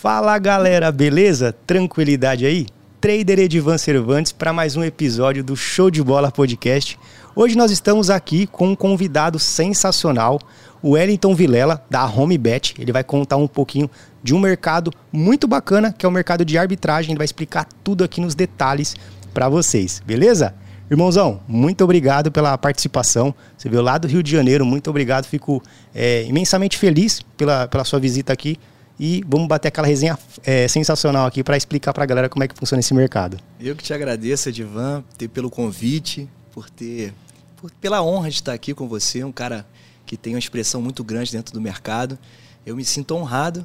[0.00, 1.52] Fala galera, beleza?
[1.66, 2.66] Tranquilidade aí?
[3.00, 6.96] Trader Edivan Cervantes para mais um episódio do Show de Bola Podcast.
[7.34, 10.38] Hoje nós estamos aqui com um convidado sensacional,
[10.80, 12.76] o Wellington Vilela, da HomeBet.
[12.78, 13.90] Ele vai contar um pouquinho
[14.22, 17.10] de um mercado muito bacana, que é o mercado de arbitragem.
[17.10, 18.94] Ele vai explicar tudo aqui nos detalhes
[19.34, 20.54] para vocês, beleza?
[20.88, 23.34] Irmãozão, muito obrigado pela participação.
[23.56, 25.24] Você veio lá do Rio de Janeiro, muito obrigado.
[25.24, 25.60] Fico
[25.92, 28.56] é, imensamente feliz pela, pela sua visita aqui.
[28.98, 32.48] E vamos bater aquela resenha é, sensacional aqui para explicar para a galera como é
[32.48, 33.38] que funciona esse mercado.
[33.60, 37.14] Eu que te agradeço, Edivan, pelo convite, por ter,
[37.56, 39.64] por, pela honra de estar aqui com você, um cara
[40.04, 42.18] que tem uma expressão muito grande dentro do mercado.
[42.66, 43.60] Eu me sinto honrado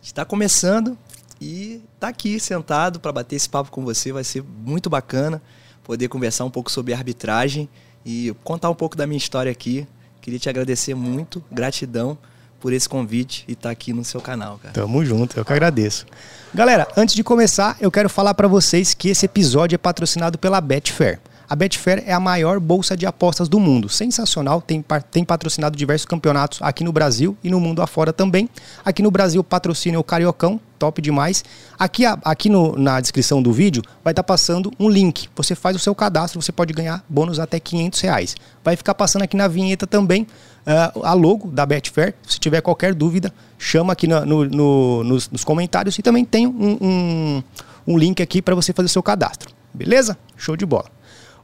[0.00, 0.98] de estar começando
[1.40, 4.12] e estar aqui sentado para bater esse papo com você.
[4.12, 5.40] Vai ser muito bacana
[5.84, 7.68] poder conversar um pouco sobre arbitragem
[8.04, 9.86] e contar um pouco da minha história aqui.
[10.20, 12.18] Queria te agradecer muito, gratidão
[12.64, 14.72] por esse convite e estar tá aqui no seu canal, cara.
[14.72, 16.06] Tamo junto, eu que agradeço.
[16.54, 20.62] Galera, antes de começar, eu quero falar para vocês que esse episódio é patrocinado pela
[20.62, 21.20] Betfair.
[21.46, 23.90] A Betfair é a maior bolsa de apostas do mundo.
[23.90, 28.48] Sensacional, tem, tem patrocinado diversos campeonatos aqui no Brasil e no mundo afora também.
[28.82, 31.44] Aqui no Brasil patrocina o Cariocão, top demais.
[31.78, 35.28] Aqui, aqui no, na descrição do vídeo vai estar tá passando um link.
[35.36, 38.36] Você faz o seu cadastro, você pode ganhar bônus até 500 reais.
[38.64, 40.26] Vai ficar passando aqui na vinheta também
[40.66, 42.14] uh, a logo da Betfair.
[42.26, 46.46] Se tiver qualquer dúvida, chama aqui no, no, no, nos, nos, comentários e também tem
[46.46, 47.42] um, um,
[47.86, 49.50] um link aqui para você fazer o seu cadastro.
[49.72, 50.16] Beleza?
[50.36, 50.86] Show de bola.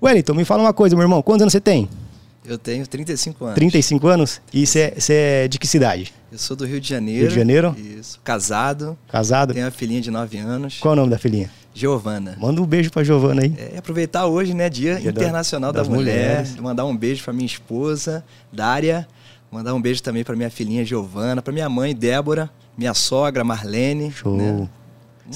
[0.03, 1.23] Wellington, me fala uma coisa, meu irmão.
[1.23, 1.89] Quantos anos você tem?
[2.45, 3.55] Eu tenho 35 anos.
[3.55, 4.41] 35 anos?
[4.53, 6.13] E você é, é de que cidade?
[6.33, 7.21] Eu sou do Rio de Janeiro.
[7.21, 7.77] Rio de Janeiro?
[7.79, 8.19] Isso.
[8.25, 8.97] Casado.
[9.09, 9.53] Casado?
[9.53, 10.79] Tenho uma filhinha de 9 anos.
[10.79, 11.51] Qual é o nome da filhinha?
[11.75, 12.37] Giovana.
[12.41, 13.55] Manda um beijo pra Giovana aí.
[13.57, 14.69] É, aproveitar hoje, né?
[14.69, 16.29] Dia, Dia Internacional da, da Mulher.
[16.29, 16.57] Mulheres.
[16.57, 19.07] Mandar um beijo pra minha esposa, Dária.
[19.51, 24.13] Mandar um beijo também pra minha filhinha Giovana, pra minha mãe, Débora, minha sogra, Marlene.
[24.13, 24.37] Show.
[24.37, 24.69] Né?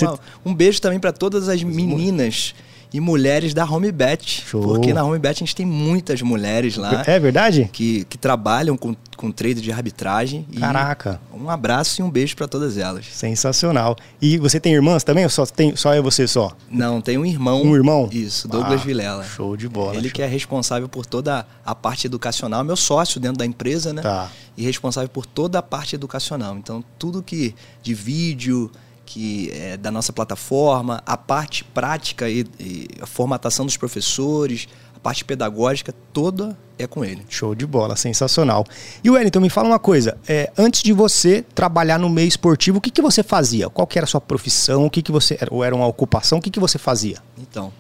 [0.01, 2.55] Uma, um beijo também para todas as meninas
[2.95, 4.45] e mulheres da HomeBet.
[4.47, 4.62] Show.
[4.62, 7.03] Porque na HomeBet a gente tem muitas mulheres lá.
[7.05, 7.69] É verdade?
[7.72, 10.47] Que, que trabalham com, com trade de arbitragem.
[10.60, 11.21] Caraca.
[11.34, 13.06] Um abraço e um beijo para todas elas.
[13.06, 13.97] Sensacional.
[14.22, 16.53] E você tem irmãs também ou só, tem, só é você só?
[16.71, 17.65] Não, tem um irmão.
[17.65, 18.09] Um irmão?
[18.12, 19.25] Isso, Douglas ah, Vilela.
[19.25, 19.97] Show de bola.
[19.97, 20.15] Ele show.
[20.15, 24.03] que é responsável por toda a parte educacional, meu sócio dentro da empresa, né?
[24.03, 24.31] Tá.
[24.56, 26.56] E responsável por toda a parte educacional.
[26.56, 28.71] Então, tudo que de vídeo,
[29.04, 34.98] que é, da nossa plataforma, a parte prática e, e, a formatação dos professores, a
[34.98, 37.25] parte pedagógica, toda é com ele.
[37.28, 38.64] Show de bola, sensacional.
[39.03, 42.81] E Wellington, me fala uma coisa, é, antes de você trabalhar no meio esportivo, o
[42.81, 43.69] que, que você fazia?
[43.69, 44.87] Qual que era a sua profissão?
[44.87, 46.38] O que, que você ou era uma ocupação?
[46.38, 47.19] O que, que você fazia?
[47.38, 47.72] Então,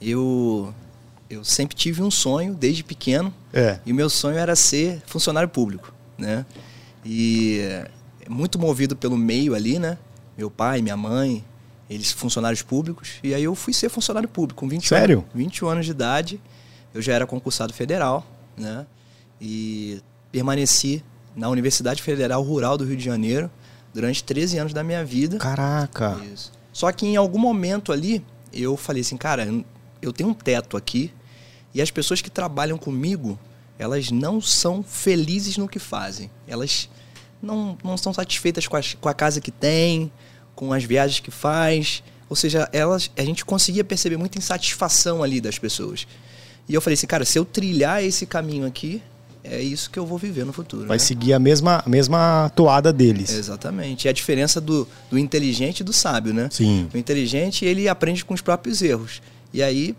[0.00, 0.74] eu
[1.32, 3.32] eu sempre tive um sonho desde pequeno.
[3.54, 3.78] É.
[3.86, 6.44] E o meu sonho era ser funcionário público, né?
[7.04, 7.88] E é,
[8.28, 9.96] muito movido pelo meio ali, né?
[10.42, 11.44] Meu pai, minha mãe,
[11.88, 13.20] eles funcionários públicos.
[13.22, 15.18] E aí eu fui ser funcionário público com 20 Sério?
[15.18, 16.40] Anos, 21 anos de idade.
[16.92, 18.26] Eu já era concursado federal,
[18.56, 18.84] né?
[19.40, 21.02] E permaneci
[21.36, 23.50] na Universidade Federal Rural do Rio de Janeiro
[23.94, 25.38] durante 13 anos da minha vida.
[25.38, 26.20] Caraca!
[26.32, 26.50] Isso.
[26.72, 29.46] Só que em algum momento ali, eu falei assim, cara,
[30.00, 31.12] eu tenho um teto aqui
[31.72, 33.38] e as pessoas que trabalham comigo,
[33.78, 36.30] elas não são felizes no que fazem.
[36.48, 36.88] Elas
[37.40, 40.10] não, não estão satisfeitas com a, com a casa que tem,
[40.54, 42.02] com as viagens que faz.
[42.28, 46.06] Ou seja, elas, a gente conseguia perceber muita insatisfação ali das pessoas.
[46.68, 49.02] E eu falei assim, cara, se eu trilhar esse caminho aqui,
[49.44, 50.86] é isso que eu vou viver no futuro.
[50.86, 51.02] Vai né?
[51.02, 53.30] seguir a mesma, a mesma toada deles.
[53.30, 54.06] Exatamente.
[54.06, 56.48] E a diferença do, do inteligente e do sábio, né?
[56.50, 56.88] Sim.
[56.94, 59.20] O inteligente, ele aprende com os próprios erros.
[59.52, 59.96] E aí,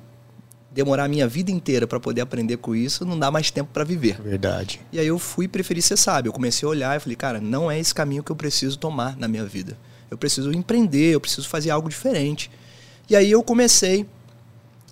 [0.72, 3.84] demorar a minha vida inteira para poder aprender com isso, não dá mais tempo para
[3.84, 4.20] viver.
[4.22, 4.80] Verdade.
[4.92, 6.30] E aí eu fui preferir ser sábio.
[6.30, 9.18] Eu comecei a olhar e falei, cara, não é esse caminho que eu preciso tomar
[9.18, 9.78] na minha vida.
[10.14, 12.50] Eu preciso empreender, eu preciso fazer algo diferente.
[13.10, 14.06] E aí eu comecei,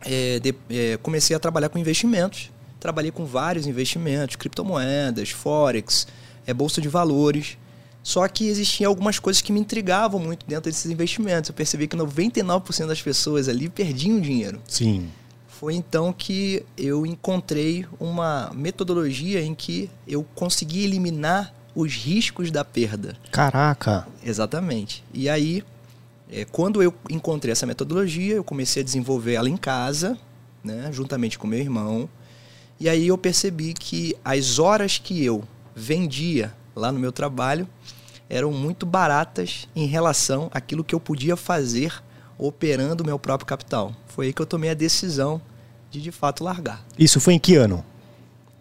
[0.01, 2.51] é, de, é, comecei a trabalhar com investimentos.
[2.79, 6.07] Trabalhei com vários investimentos, criptomoedas, forex,
[6.45, 7.57] é, bolsa de valores.
[8.03, 11.49] Só que existiam algumas coisas que me intrigavam muito dentro desses investimentos.
[11.49, 14.59] Eu percebi que 99% das pessoas ali perdiam dinheiro.
[14.67, 15.09] Sim.
[15.47, 22.63] Foi então que eu encontrei uma metodologia em que eu consegui eliminar os riscos da
[22.63, 23.15] perda.
[23.31, 24.07] Caraca!
[24.23, 25.03] Exatamente.
[25.13, 25.63] E aí,
[26.31, 30.17] é, quando eu encontrei essa metodologia, eu comecei a desenvolver ela em casa,
[30.63, 32.09] né, juntamente com meu irmão.
[32.79, 35.43] E aí eu percebi que as horas que eu
[35.75, 37.67] vendia lá no meu trabalho
[38.29, 42.01] eram muito baratas em relação àquilo que eu podia fazer
[42.37, 43.93] operando o meu próprio capital.
[44.07, 45.41] Foi aí que eu tomei a decisão
[45.91, 46.83] de de fato largar.
[46.97, 47.85] Isso foi em que ano?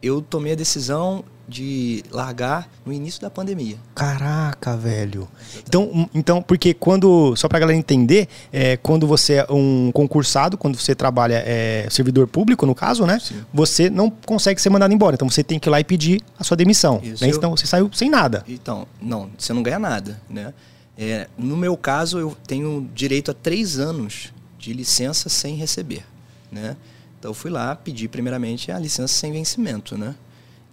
[0.03, 3.77] eu tomei a decisão de largar no início da pandemia.
[3.93, 5.29] Caraca, velho.
[5.67, 10.57] Então, hum, então porque quando, só pra galera entender, é, quando você é um concursado,
[10.57, 13.19] quando você trabalha é, servidor público, no caso, né?
[13.19, 13.43] Sim.
[13.53, 15.15] Você não consegue ser mandado embora.
[15.17, 17.01] Então você tem que ir lá e pedir a sua demissão.
[17.03, 17.31] Isso, né?
[17.31, 18.45] Então você saiu sem nada.
[18.47, 20.55] Então, não, você não ganha nada, né?
[20.97, 26.05] É, no meu caso, eu tenho direito a três anos de licença sem receber,
[26.53, 26.77] né?
[27.19, 30.15] Então eu fui lá pedir primeiramente a licença sem vencimento, né?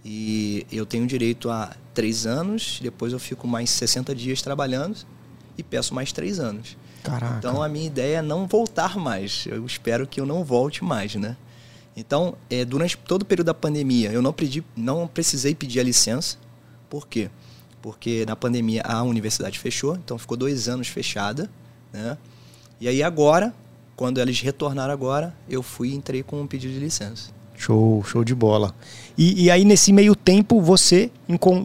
[0.10, 5.00] E eu tenho direito a três anos, depois eu fico mais 60 dias trabalhando
[5.58, 6.78] e peço mais três anos.
[7.04, 7.36] Caraca.
[7.38, 9.46] Então a minha ideia é não voltar mais.
[9.48, 11.36] Eu espero que eu não volte mais, né?
[11.94, 15.84] Então, é, durante todo o período da pandemia, eu não, pedi, não precisei pedir a
[15.84, 16.38] licença.
[16.90, 17.30] Por quê?
[17.82, 21.50] Porque na pandemia a universidade fechou, então ficou dois anos fechada.
[21.92, 22.18] Né?
[22.80, 23.54] E aí agora,
[23.94, 27.36] quando eles retornaram agora, eu fui e entrei com um pedido de licença.
[27.58, 28.74] Show, show de bola.
[29.18, 31.10] E, e, aí, nesse meio tempo, você,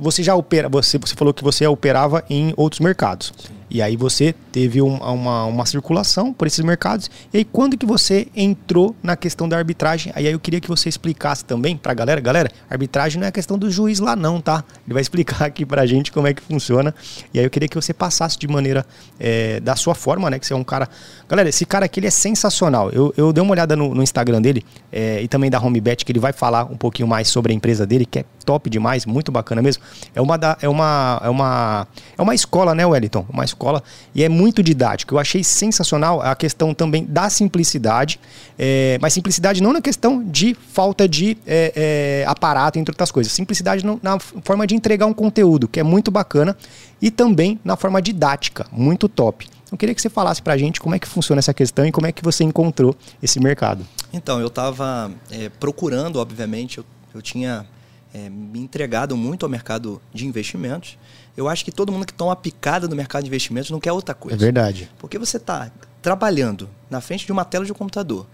[0.01, 3.33] você já opera, você, você falou que você operava em outros mercados.
[3.37, 3.62] Sim.
[3.73, 7.11] E aí você teve um, uma, uma circulação por esses mercados.
[7.33, 10.13] E aí, quando que você entrou na questão da arbitragem?
[10.15, 12.21] Aí eu queria que você explicasse também pra galera.
[12.21, 14.63] Galera, arbitragem não é questão do juiz lá não, tá?
[14.85, 16.95] Ele vai explicar aqui pra gente como é que funciona.
[17.33, 18.85] E aí eu queria que você passasse de maneira,
[19.19, 20.39] é, da sua forma, né?
[20.39, 20.87] Que você é um cara...
[21.27, 22.91] Galera, esse cara aqui, ele é sensacional.
[22.91, 26.13] Eu, eu dei uma olhada no, no Instagram dele é, e também da HomeBet, que
[26.13, 29.31] ele vai falar um pouquinho mais sobre a empresa dele, que é top demais, muito
[29.33, 29.83] bacana mesmo.
[30.15, 31.87] É uma, da, é uma, é uma,
[32.19, 33.25] é uma escola, né, Wellington?
[33.29, 33.83] Uma escola
[34.15, 35.15] e é muito didático.
[35.15, 38.19] Eu achei sensacional a questão também da simplicidade,
[38.59, 43.33] é, mas simplicidade não na questão de falta de é, é, aparato, entre outras coisas.
[43.33, 46.57] Simplicidade no, na forma de entregar um conteúdo, que é muito bacana,
[47.01, 49.47] e também na forma didática, muito top.
[49.73, 51.91] Eu queria que você falasse para a gente como é que funciona essa questão e
[51.91, 53.87] como é que você encontrou esse mercado.
[54.13, 56.85] Então, eu estava é, procurando, obviamente, eu,
[57.15, 57.65] eu tinha
[58.15, 60.99] é, me entregado muito ao mercado de investimentos.
[61.37, 64.15] Eu acho que todo mundo que toma picada no mercado de investimentos não quer outra
[64.15, 64.37] coisa.
[64.37, 64.91] É verdade.
[64.99, 65.71] Porque você está
[66.03, 68.27] trabalhando na frente de uma tela de um computador,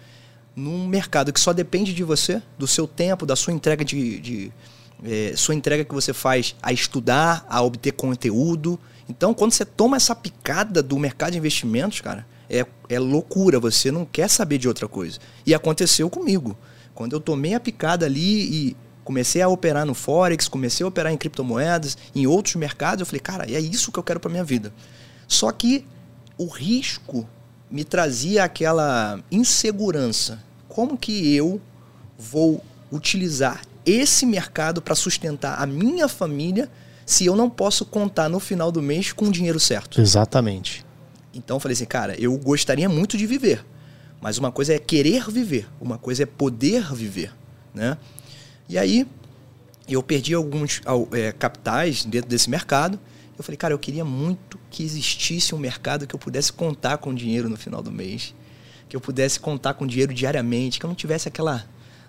[0.57, 4.53] num mercado que só depende de você, do seu tempo, da sua entrega de, de
[5.05, 8.79] é, sua entrega que você faz a estudar, a obter conteúdo.
[9.09, 13.61] Então, quando você toma essa picada do mercado de investimentos, cara, é, é loucura.
[13.61, 15.19] Você não quer saber de outra coisa.
[15.47, 16.57] E aconteceu comigo.
[16.95, 18.77] Quando eu tomei a picada ali e
[19.09, 23.21] comecei a operar no Forex, comecei a operar em criptomoedas, em outros mercados, eu falei,
[23.21, 24.71] cara, é isso que eu quero para minha vida.
[25.27, 25.87] Só que
[26.37, 27.27] o risco
[27.71, 30.45] me trazia aquela insegurança.
[30.69, 31.59] Como que eu
[32.19, 32.63] vou
[32.93, 36.71] utilizar esse mercado para sustentar a minha família
[37.07, 40.03] se eu não posso contar no final do mês com o dinheiro certo?
[40.03, 40.85] Exatamente.
[41.33, 43.65] Então eu falei assim, cara, eu gostaria muito de viver,
[44.21, 47.33] mas uma coisa é querer viver, uma coisa é poder viver,
[47.75, 47.97] né?
[48.69, 49.07] E aí
[49.89, 50.83] eu perdi alguns
[51.13, 53.01] é, capitais dentro desse mercado.
[53.37, 57.15] Eu falei, cara, eu queria muito que existisse um mercado que eu pudesse contar com
[57.15, 58.35] dinheiro no final do mês,
[58.89, 61.65] que eu pudesse contar com dinheiro diariamente, que eu não tivesse aquela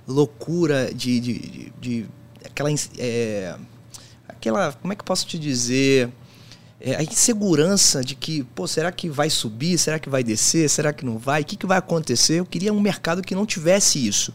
[0.08, 2.06] loucura de, de, de, de
[2.44, 3.56] aquela, é,
[4.28, 6.10] aquela, como é que eu posso te dizer,
[6.82, 10.92] é, a insegurança de que, pô, será que vai subir, será que vai descer, será
[10.92, 12.40] que não vai, o que, que vai acontecer?
[12.40, 14.34] Eu queria um mercado que não tivesse isso.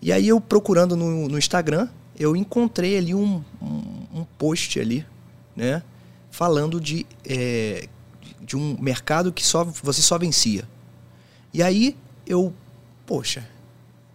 [0.00, 1.88] E aí eu procurando no, no Instagram,
[2.18, 5.06] eu encontrei ali um, um, um, post ali,
[5.54, 5.82] né?
[6.30, 7.88] Falando de, é,
[8.40, 10.68] de um mercado que só você só vencia.
[11.52, 12.52] E aí eu,
[13.06, 13.48] poxa,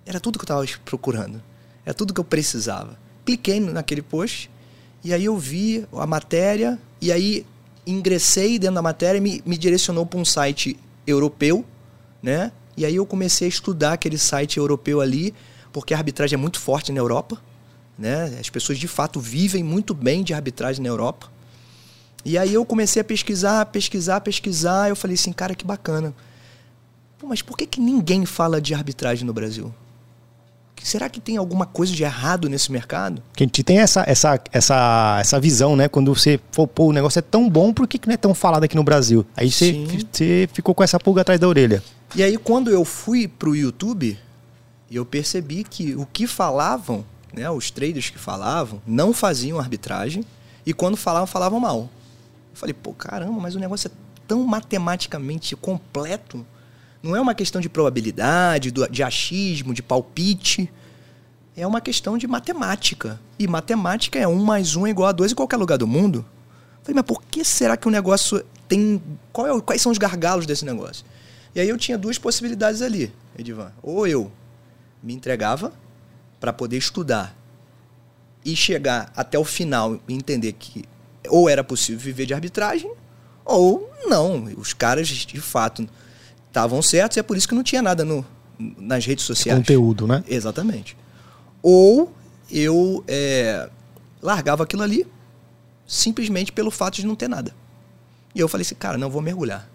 [0.05, 1.41] era tudo que eu estava procurando.
[1.85, 2.97] Era tudo que eu precisava.
[3.25, 4.49] Cliquei naquele post
[5.03, 7.45] e aí eu vi a matéria e aí
[7.85, 11.65] ingressei dentro da matéria e me, me direcionou para um site europeu,
[12.21, 12.51] né?
[12.77, 15.33] E aí eu comecei a estudar aquele site europeu ali
[15.71, 17.37] porque a arbitragem é muito forte na Europa.
[17.97, 18.37] Né?
[18.39, 21.31] As pessoas de fato vivem muito bem de arbitragem na Europa.
[22.23, 24.89] E aí eu comecei a pesquisar, pesquisar, pesquisar.
[24.89, 26.13] Eu falei assim, cara, que bacana.
[27.19, 29.73] Pô, mas por que, que ninguém fala de arbitragem no Brasil?
[30.83, 33.21] Será que tem alguma coisa de errado nesse mercado?
[33.35, 35.87] Que a gente tem essa, essa, essa, essa visão, né?
[35.87, 38.33] Quando você for, pô, o negócio é tão bom, por que, que não é tão
[38.33, 39.23] falado aqui no Brasil?
[39.37, 39.73] Aí você,
[40.11, 41.83] você ficou com essa pulga atrás da orelha.
[42.15, 44.17] E aí, quando eu fui pro YouTube,
[44.91, 50.25] e eu percebi que o que falavam, né, os traders que falavam, não faziam arbitragem
[50.65, 51.89] e quando falavam, falavam mal.
[52.51, 53.91] Eu falei, pô, caramba, mas o negócio é
[54.27, 56.45] tão matematicamente completo.
[57.01, 60.69] Não é uma questão de probabilidade, de achismo, de palpite.
[61.55, 63.17] É uma questão de matemática.
[63.39, 66.25] E matemática é um mais um é igual a dois em qualquer lugar do mundo.
[66.79, 69.01] Eu falei, mas por que será que o negócio tem.
[69.37, 71.05] É, quais são os gargalos desse negócio?
[71.55, 73.71] E aí eu tinha duas possibilidades ali, Edivan.
[73.81, 74.29] Ou eu
[75.01, 75.73] me entregava
[76.39, 77.35] para poder estudar
[78.43, 80.83] e chegar até o final e entender que
[81.29, 82.91] ou era possível viver de arbitragem
[83.45, 84.43] ou não.
[84.57, 85.87] Os caras, de fato,
[86.47, 88.25] estavam certos e é por isso que não tinha nada no,
[88.77, 89.59] nas redes sociais.
[89.59, 90.23] Conteúdo, né?
[90.27, 90.97] Exatamente.
[91.61, 92.11] Ou
[92.49, 93.69] eu é,
[94.21, 95.05] largava aquilo ali
[95.85, 97.53] simplesmente pelo fato de não ter nada.
[98.33, 99.69] E eu falei assim, cara, não vou mergulhar.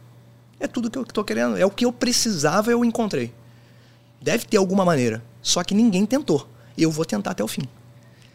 [0.59, 3.33] É tudo que eu estou querendo, é o que eu precisava, eu encontrei.
[4.27, 6.49] Deve ter alguma maneira, só que ninguém tentou.
[6.77, 7.63] Eu vou tentar até o fim.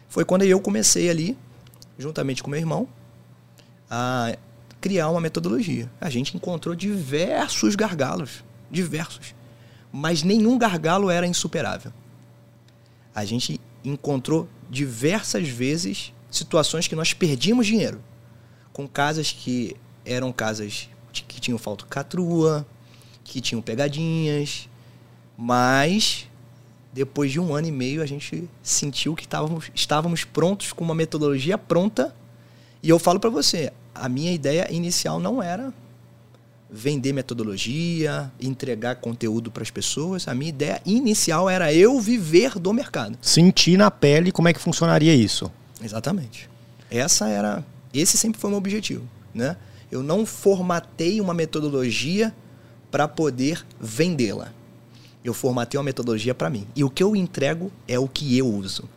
[0.08, 1.36] Foi quando eu comecei ali,
[1.98, 2.88] juntamente com meu irmão,
[3.90, 4.34] a
[4.80, 5.92] criar uma metodologia.
[6.00, 9.34] A gente encontrou diversos gargalos, diversos.
[9.92, 11.92] Mas nenhum gargalo era insuperável.
[13.14, 18.02] A gente encontrou diversas vezes situações que nós perdíamos dinheiro
[18.72, 22.66] com casas que eram casas que tinham falcatrua,
[23.22, 24.70] que tinham pegadinhas,
[25.42, 26.28] mas
[26.92, 30.94] depois de um ano e meio a gente sentiu que estávamos, estávamos prontos com uma
[30.94, 32.14] metodologia pronta.
[32.80, 35.74] E eu falo para você, a minha ideia inicial não era
[36.70, 40.28] vender metodologia, entregar conteúdo para as pessoas.
[40.28, 43.18] A minha ideia inicial era eu viver do mercado.
[43.20, 45.50] Sentir na pele como é que funcionaria isso.
[45.82, 46.48] Exatamente.
[46.88, 49.02] Essa era, esse sempre foi o meu objetivo,
[49.34, 49.56] né?
[49.90, 52.32] Eu não formatei uma metodologia
[52.92, 54.52] para poder vendê-la.
[55.24, 56.66] Eu formatei uma metodologia para mim.
[56.74, 58.88] E o que eu entrego é o que eu uso.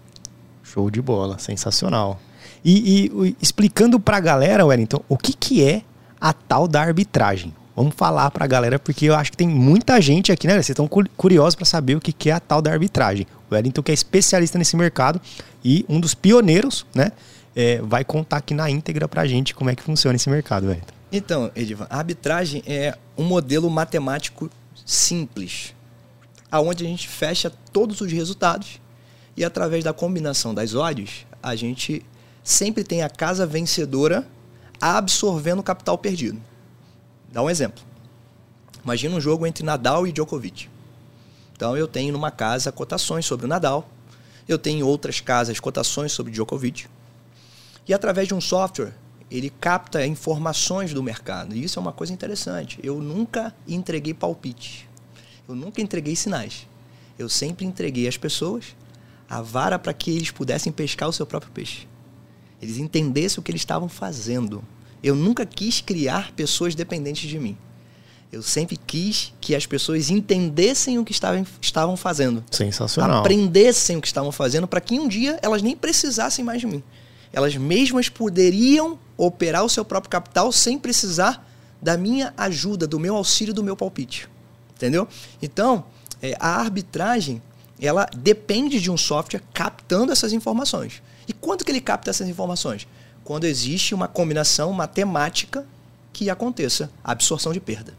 [0.64, 2.20] Show de bola, sensacional.
[2.64, 5.84] E, e explicando para a galera, Wellington, o que, que é
[6.20, 7.54] a tal da arbitragem?
[7.76, 10.54] Vamos falar para a galera, porque eu acho que tem muita gente aqui, né?
[10.54, 13.28] Vocês estão curiosos para saber o que, que é a tal da arbitragem.
[13.50, 15.22] O Wellington, que é especialista nesse mercado
[15.64, 17.12] e um dos pioneiros, né?
[17.56, 20.68] é, vai contar aqui na íntegra para a gente como é que funciona esse mercado,
[20.68, 20.82] velho.
[21.12, 24.50] Então, Edivan, a arbitragem é um modelo matemático
[24.86, 25.74] simples,
[26.56, 28.80] aonde a gente fecha todos os resultados
[29.36, 32.02] e através da combinação das odds, a gente
[32.42, 34.26] sempre tem a casa vencedora
[34.80, 36.42] absorvendo o capital perdido.
[37.30, 37.84] Dá um exemplo.
[38.82, 40.70] Imagina um jogo entre Nadal e Djokovic.
[41.54, 43.90] Então eu tenho numa casa cotações sobre o Nadal,
[44.48, 46.88] eu tenho em outras casas cotações sobre Djokovic.
[47.86, 48.94] E através de um software,
[49.30, 51.54] ele capta informações do mercado.
[51.54, 52.80] E isso é uma coisa interessante.
[52.82, 54.88] Eu nunca entreguei palpite.
[55.48, 56.68] Eu nunca entreguei sinais.
[57.18, 58.76] Eu sempre entreguei às pessoas
[59.30, 61.88] a vara para que eles pudessem pescar o seu próprio peixe.
[62.62, 64.64] Eles entendessem o que eles estavam fazendo.
[65.04, 67.58] Eu nunca quis criar pessoas dependentes de mim.
[68.32, 72.44] Eu sempre quis que as pessoas entendessem o que estavam, estavam fazendo.
[72.52, 73.20] Sensacional.
[73.20, 76.84] Aprendessem o que estavam fazendo para que um dia elas nem precisassem mais de mim
[77.36, 81.46] elas mesmas poderiam operar o seu próprio capital sem precisar
[81.82, 84.30] da minha ajuda, do meu auxílio, do meu palpite.
[84.76, 85.08] Entendeu?
[85.42, 85.86] Então,
[86.22, 87.42] é, a arbitragem,
[87.80, 91.02] ela depende de um software captando essas informações.
[91.28, 92.88] E quando que ele capta essas informações?
[93.24, 95.66] Quando existe uma combinação matemática
[96.14, 97.94] que aconteça a absorção de perda.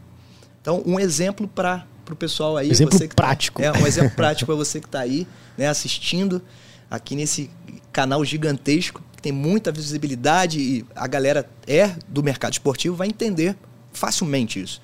[0.61, 2.69] Então, um exemplo para o pessoal aí.
[2.69, 3.61] Exemplo tá prático.
[3.61, 6.41] Tá, é, um exemplo prático para você que está aí, né, assistindo
[6.89, 7.49] aqui nesse
[7.91, 13.57] canal gigantesco tem muita visibilidade e a galera é do mercado esportivo, vai entender
[13.91, 14.81] facilmente isso.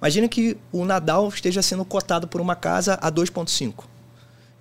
[0.00, 3.84] Imagina que o Nadal esteja sendo cotado por uma casa a 2,5.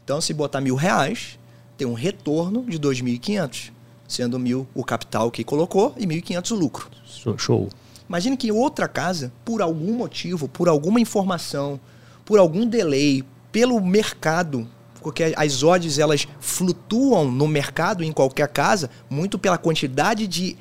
[0.03, 1.37] Então, se botar mil reais,
[1.77, 3.71] tem um retorno de 2.500,
[4.07, 6.89] sendo mil o capital que colocou e 1.500 o lucro.
[7.37, 7.69] Show.
[8.07, 11.79] Imagine que outra casa, por algum motivo, por alguma informação,
[12.23, 14.67] por algum delay, pelo mercado
[15.05, 20.57] porque as odds elas flutuam no mercado em qualquer casa muito pela quantidade de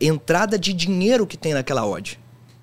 [0.00, 2.16] entrada de dinheiro que tem naquela odd.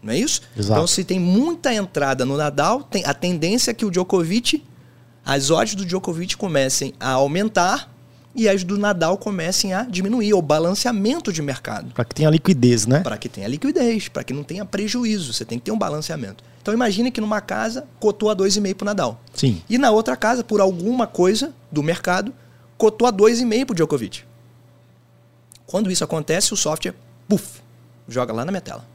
[0.05, 0.41] Não é isso?
[0.55, 0.73] Exato.
[0.73, 4.63] Então, se tem muita entrada no Nadal, tem a tendência é que o Djokovic,
[5.25, 7.91] as odds do Djokovic comecem a aumentar
[8.35, 11.91] e as do Nadal comecem a diminuir, o balanceamento de mercado.
[11.91, 12.99] Para que tenha liquidez, né?
[12.99, 16.43] Para que tenha liquidez, para que não tenha prejuízo, você tem que ter um balanceamento.
[16.61, 19.21] Então imagine que numa casa cotou a 2,5 para o Nadal.
[19.33, 19.59] Sim.
[19.67, 22.31] E na outra casa, por alguma coisa do mercado,
[22.77, 24.23] cotou a 2,5 para o Djokovic.
[25.65, 26.93] Quando isso acontece, o software,
[27.27, 27.61] puf,
[28.07, 28.85] joga lá na minha tela.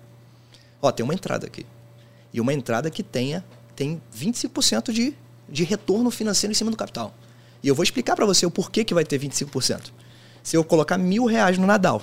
[0.83, 1.67] Ó, tem uma entrada aqui.
[2.33, 3.45] E uma entrada que tenha
[3.75, 5.15] tem 25% de,
[5.49, 7.15] de retorno financeiro em cima do capital.
[7.63, 9.91] E eu vou explicar para você o porquê que vai ter 25%.
[10.43, 12.03] Se eu colocar mil reais no Nadal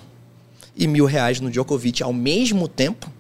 [0.76, 3.12] e mil reais no Djokovic ao mesmo tempo,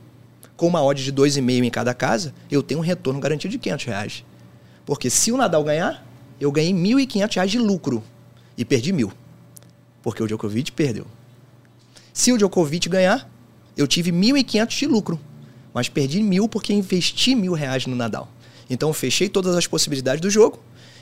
[0.55, 3.85] com uma odd de 2,5 em cada casa, eu tenho um retorno garantido de 500
[3.85, 4.25] reais.
[4.85, 6.05] Porque se o Nadal ganhar,
[6.39, 8.03] eu ganhei 1.500 reais de lucro
[8.57, 9.11] e perdi mil.
[10.01, 11.05] Porque o Djokovic perdeu.
[12.13, 13.29] Se o Djokovic ganhar,
[13.75, 15.19] eu tive 1.500 de lucro,
[15.77, 18.27] mas perdi mil porque investi mil reais no Nadal.
[18.67, 20.57] Então eu fechei todas as possibilidades do jogo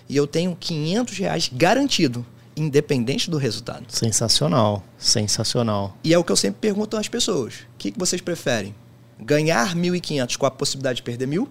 [0.10, 2.26] e eu tenho 500 reais garantido.
[2.58, 3.86] independente do resultado.
[3.88, 5.98] Sensacional, sensacional.
[6.04, 8.76] E é o que eu sempre pergunto às pessoas: o que, que vocês preferem?
[9.18, 11.48] Ganhar 1.500 com a possibilidade de perder mil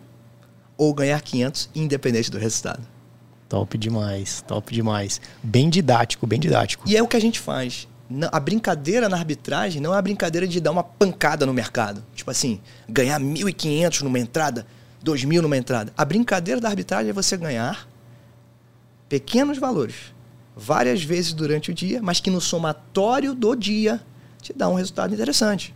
[0.76, 2.86] ou ganhar 500 independente do resultado?
[3.48, 5.18] Top demais, top demais.
[5.42, 6.84] Bem didático, bem didático.
[6.86, 7.88] E é o que a gente faz.
[8.30, 12.04] A brincadeira na arbitragem não é a brincadeira de dar uma pancada no mercado.
[12.14, 14.66] Tipo assim, ganhar 1.500 numa entrada,
[15.04, 15.92] 2.000 numa entrada.
[15.96, 17.88] A brincadeira da arbitragem é você ganhar
[19.08, 20.14] pequenos valores,
[20.56, 24.00] várias vezes durante o dia, mas que no somatório do dia
[24.40, 25.74] te dá um resultado interessante.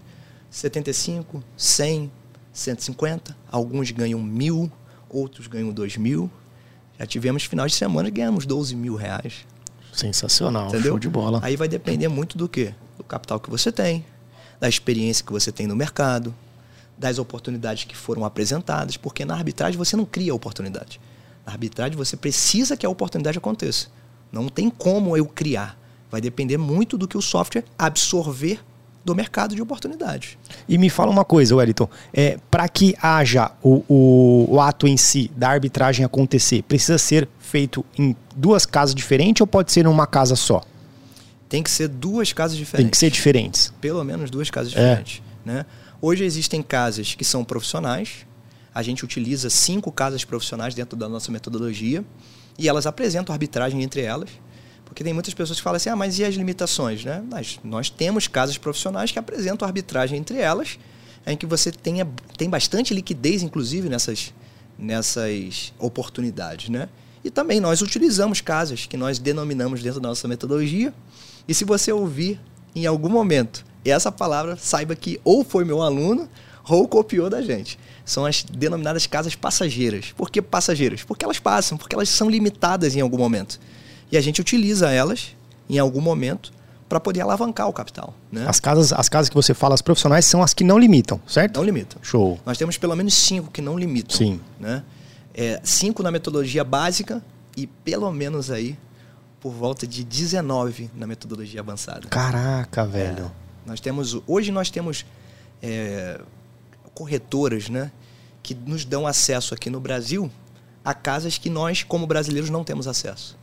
[0.50, 2.10] 75, 100,
[2.52, 4.70] 150, alguns ganham mil,
[5.08, 6.30] outros ganham dois mil.
[6.98, 9.46] Já tivemos finais de semana que ganhamos 12 mil reais.
[9.92, 10.92] Sensacional, Entendeu?
[10.92, 11.40] show de bola.
[11.42, 12.74] Aí vai depender muito do quê?
[12.96, 14.04] Do capital que você tem,
[14.60, 16.34] da experiência que você tem no mercado,
[16.96, 21.00] das oportunidades que foram apresentadas, porque na arbitragem você não cria oportunidade.
[21.46, 23.88] Na arbitragem você precisa que a oportunidade aconteça.
[24.30, 25.78] Não tem como eu criar.
[26.10, 28.60] Vai depender muito do que o software absorver
[29.04, 30.36] do mercado de oportunidades.
[30.68, 34.96] E me fala uma coisa, Wellington, é, para que haja o, o, o, ato em
[34.96, 39.88] si da arbitragem acontecer, precisa ser feito em duas casas diferentes ou pode ser em
[39.88, 40.62] uma casa só?
[41.48, 42.84] Tem que ser duas casas diferentes.
[42.84, 43.72] Tem que ser diferentes.
[43.80, 44.76] Pelo menos duas casas é.
[44.76, 45.22] diferentes.
[45.46, 45.50] É.
[45.50, 45.66] Né?
[46.00, 48.26] Hoje existem casas que são profissionais,
[48.74, 52.04] a gente utiliza cinco casas profissionais dentro da nossa metodologia
[52.58, 54.30] e elas apresentam arbitragem entre elas.
[54.88, 57.22] Porque tem muitas pessoas que falam assim, ah, mas e as limitações, né?
[57.30, 60.78] Mas nós temos casas profissionais que apresentam arbitragem entre elas,
[61.26, 64.32] em que você tenha, tem bastante liquidez, inclusive, nessas,
[64.78, 66.88] nessas oportunidades, né?
[67.22, 70.94] E também nós utilizamos casas que nós denominamos dentro da nossa metodologia.
[71.46, 72.40] E se você ouvir
[72.74, 76.28] em algum momento essa palavra, saiba que ou foi meu aluno
[76.66, 77.78] ou copiou da gente.
[78.04, 80.12] São as denominadas casas passageiras.
[80.16, 81.02] Por que passageiras?
[81.02, 83.60] Porque elas passam, porque elas são limitadas em algum momento.
[84.10, 85.36] E a gente utiliza elas
[85.68, 86.52] em algum momento
[86.88, 88.14] para poder alavancar o capital.
[88.32, 88.46] Né?
[88.48, 91.56] As, casas, as casas que você fala, as profissionais, são as que não limitam, certo?
[91.56, 91.98] Não limitam.
[92.02, 92.40] Show.
[92.46, 94.16] Nós temos pelo menos cinco que não limitam.
[94.16, 94.40] Sim.
[94.58, 94.82] Né?
[95.34, 97.22] É, cinco na metodologia básica
[97.56, 98.78] e pelo menos aí
[99.40, 102.08] por volta de 19 na metodologia avançada.
[102.08, 103.26] Caraca, velho.
[103.26, 105.04] É, nós temos, hoje nós temos
[105.62, 106.20] é,
[106.94, 107.92] corretoras né,
[108.42, 110.30] que nos dão acesso aqui no Brasil
[110.84, 113.37] a casas que nós, como brasileiros, não temos acesso.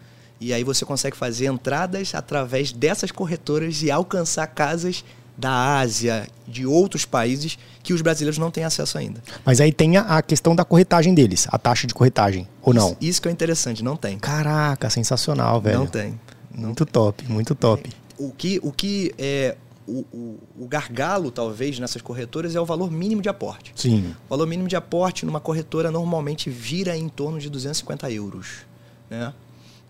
[0.45, 5.03] E aí você consegue fazer entradas através dessas corretoras e alcançar casas
[5.35, 9.23] da Ásia, de outros países que os brasileiros não têm acesso ainda.
[9.43, 12.89] Mas aí tem a questão da corretagem deles, a taxa de corretagem, ou não?
[12.89, 14.19] Isso, isso que é interessante, não tem.
[14.19, 15.79] Caraca, sensacional, velho.
[15.79, 16.19] Não tem.
[16.53, 16.93] Não muito tem.
[16.93, 17.89] top, muito top.
[17.89, 22.65] É, o que, o que é o, o, o, gargalo, talvez, nessas corretoras é o
[22.65, 23.73] valor mínimo de aporte.
[23.75, 24.13] Sim.
[24.27, 28.57] O valor mínimo de aporte numa corretora normalmente vira em torno de 250 euros.
[29.09, 29.33] Né?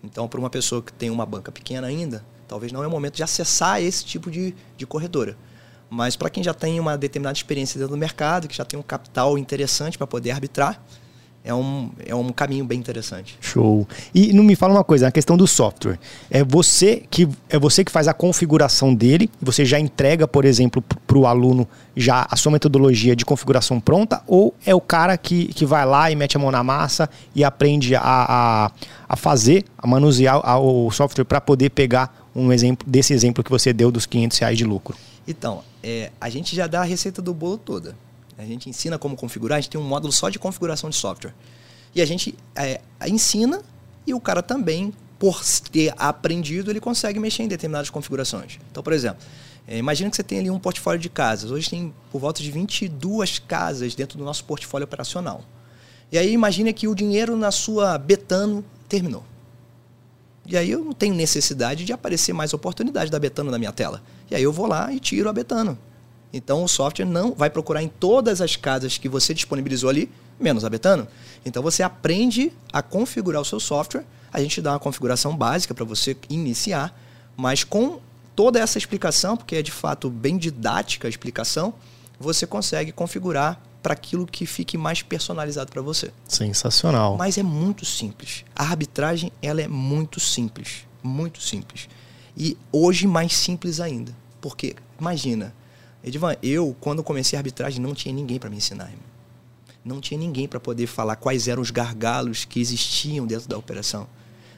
[0.06, 3.16] Então, para uma pessoa que tem uma banca pequena ainda, talvez não é o momento
[3.16, 5.36] de acessar esse tipo de, de corretora.
[5.90, 8.82] Mas para quem já tem uma determinada experiência dentro do mercado, que já tem um
[8.82, 10.80] capital interessante para poder arbitrar,
[11.46, 13.38] é um, é um caminho bem interessante.
[13.40, 13.86] Show.
[14.12, 15.96] E não me fala uma coisa, a questão do software.
[16.28, 20.44] É você que é você que faz a configuração dele e você já entrega, por
[20.44, 25.16] exemplo, para o aluno já a sua metodologia de configuração pronta ou é o cara
[25.16, 28.72] que, que vai lá e mete a mão na massa e aprende a, a,
[29.08, 33.72] a fazer, a manusear o software para poder pegar um exemplo desse exemplo que você
[33.72, 34.96] deu dos 500 reais de lucro?
[35.28, 37.94] Então, é, a gente já dá a receita do bolo toda.
[38.38, 41.34] A gente ensina como configurar, a gente tem um módulo só de configuração de software.
[41.94, 43.62] E a gente é, ensina
[44.06, 48.58] e o cara também, por ter aprendido, ele consegue mexer em determinadas configurações.
[48.70, 49.24] Então, por exemplo,
[49.66, 51.50] é, imagina que você tem ali um portfólio de casas.
[51.50, 55.42] Hoje tem por volta de 22 casas dentro do nosso portfólio operacional.
[56.12, 59.24] E aí imagina que o dinheiro na sua Betano terminou.
[60.46, 64.00] E aí eu não tenho necessidade de aparecer mais oportunidade da Betano na minha tela.
[64.30, 65.76] E aí eu vou lá e tiro a Betano.
[66.36, 70.64] Então o software não vai procurar em todas as casas que você disponibilizou ali, menos
[70.64, 71.08] a Betano.
[71.44, 74.04] Então você aprende a configurar o seu software.
[74.32, 76.94] A gente dá uma configuração básica para você iniciar,
[77.36, 78.00] mas com
[78.34, 81.72] toda essa explicação, porque é de fato bem didática a explicação,
[82.20, 86.10] você consegue configurar para aquilo que fique mais personalizado para você.
[86.28, 87.16] Sensacional.
[87.16, 88.44] Mas é muito simples.
[88.54, 91.88] A arbitragem ela é muito simples, muito simples.
[92.36, 95.54] E hoje mais simples ainda, porque imagina,
[96.06, 98.84] Edvan, eu, quando comecei a arbitragem, não tinha ninguém para me ensinar.
[98.84, 99.16] Irmão.
[99.84, 104.06] Não tinha ninguém para poder falar quais eram os gargalos que existiam dentro da operação.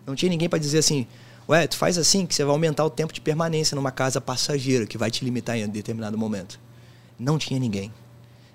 [0.07, 1.07] Não tinha ninguém para dizer assim,
[1.49, 4.87] ué, tu faz assim que você vai aumentar o tempo de permanência numa casa passageira,
[4.87, 6.61] que vai te limitar em determinado momento.
[7.19, 7.93] Não tinha ninguém.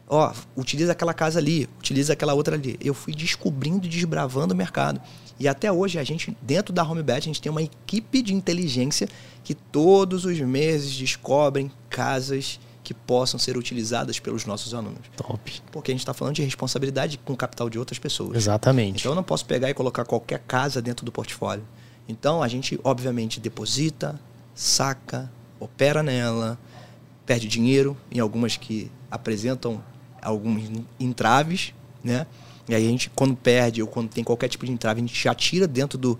[0.08, 2.77] Ó, utiliza aquela casa ali, utiliza aquela outra ali.
[2.79, 5.01] Eu fui descobrindo e desbravando o mercado.
[5.39, 9.10] E até hoje a gente, dentro da HomeBet, a gente tem uma equipe de inteligência
[9.43, 15.00] que todos os meses descobrem casas que possam ser utilizadas pelos nossos alunos.
[15.15, 15.62] Top.
[15.72, 18.36] Porque a gente está falando de responsabilidade com o capital de outras pessoas.
[18.36, 19.00] Exatamente.
[19.00, 21.63] Então eu não posso pegar e colocar qualquer casa dentro do portfólio.
[22.08, 24.19] Então a gente, obviamente, deposita,
[24.54, 26.60] saca, opera nela,
[27.26, 29.82] perde dinheiro em algumas que apresentam
[30.22, 30.69] alguns
[31.00, 32.28] entraves, né?
[32.67, 35.22] E aí a gente, quando perde ou quando tem qualquer tipo de entrave, a gente
[35.22, 36.19] já tira dentro do.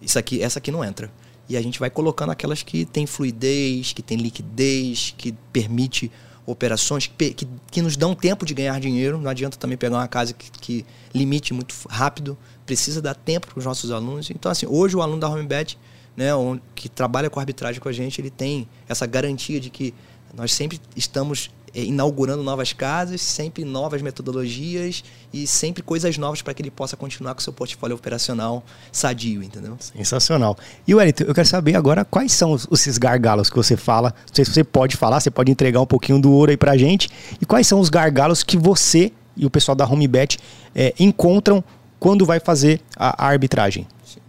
[0.00, 1.10] Isso aqui, essa aqui não entra.
[1.50, 6.08] E a gente vai colocando aquelas que tem fluidez, que tem liquidez, que permite
[6.46, 9.18] operações que, que, que, nos dão tempo de ganhar dinheiro.
[9.20, 12.38] Não adianta também pegar uma casa que, que limite muito rápido.
[12.64, 14.30] Precisa dar tempo para os nossos alunos.
[14.30, 15.76] Então, assim, hoje o aluno da HomeBet,
[16.16, 16.28] né,
[16.72, 19.92] que trabalha com arbitragem com a gente, ele tem essa garantia de que
[20.32, 26.62] nós sempre estamos inaugurando novas casas, sempre novas metodologias e sempre coisas novas para que
[26.62, 29.76] ele possa continuar com seu portfólio operacional sadio, entendeu?
[29.78, 30.56] Sensacional.
[30.86, 34.14] E Wellington, eu quero saber agora quais são os, esses gargalos que você fala.
[34.26, 36.76] Não sei se você pode falar, você pode entregar um pouquinho do ouro aí para
[36.76, 37.08] gente.
[37.40, 40.38] E quais são os gargalos que você e o pessoal da HomeBet
[40.74, 41.62] é, encontram
[41.98, 43.86] quando vai fazer a, a arbitragem?
[44.04, 44.20] Sim.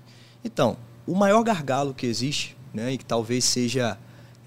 [0.43, 0.77] Então,
[1.07, 3.97] o maior gargalo que existe, né, e que talvez seja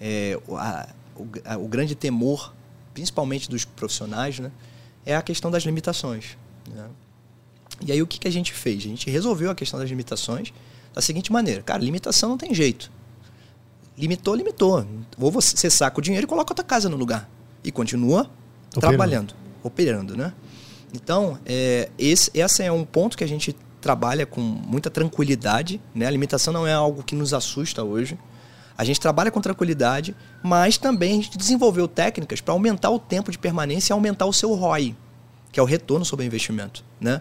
[0.01, 2.53] é, a, o, a, o grande temor
[2.95, 4.51] principalmente dos profissionais, né,
[5.05, 6.39] é a questão das limitações.
[6.73, 6.89] Né?
[7.85, 8.79] E aí o que, que a gente fez?
[8.79, 10.53] A gente resolveu a questão das limitações
[10.95, 11.63] da seguinte maneira.
[11.63, 12.91] Cara, limitação não tem jeito.
[13.99, 14.87] Limitou, limitou.
[15.19, 17.29] Ou você saca o dinheiro e coloca outra casa no lugar.
[17.63, 18.31] E continua
[18.71, 18.81] operando.
[18.81, 20.33] trabalhando, operando, né?
[20.93, 25.81] Então, é, esse, esse é um ponto que a gente trabalha com muita tranquilidade.
[25.95, 26.07] Né?
[26.07, 28.17] A limitação não é algo que nos assusta hoje.
[28.77, 33.31] A gente trabalha com tranquilidade, mas também a gente desenvolveu técnicas para aumentar o tempo
[33.31, 34.97] de permanência e aumentar o seu ROI,
[35.53, 36.85] que é o retorno sobre o investimento.
[37.01, 37.21] Né?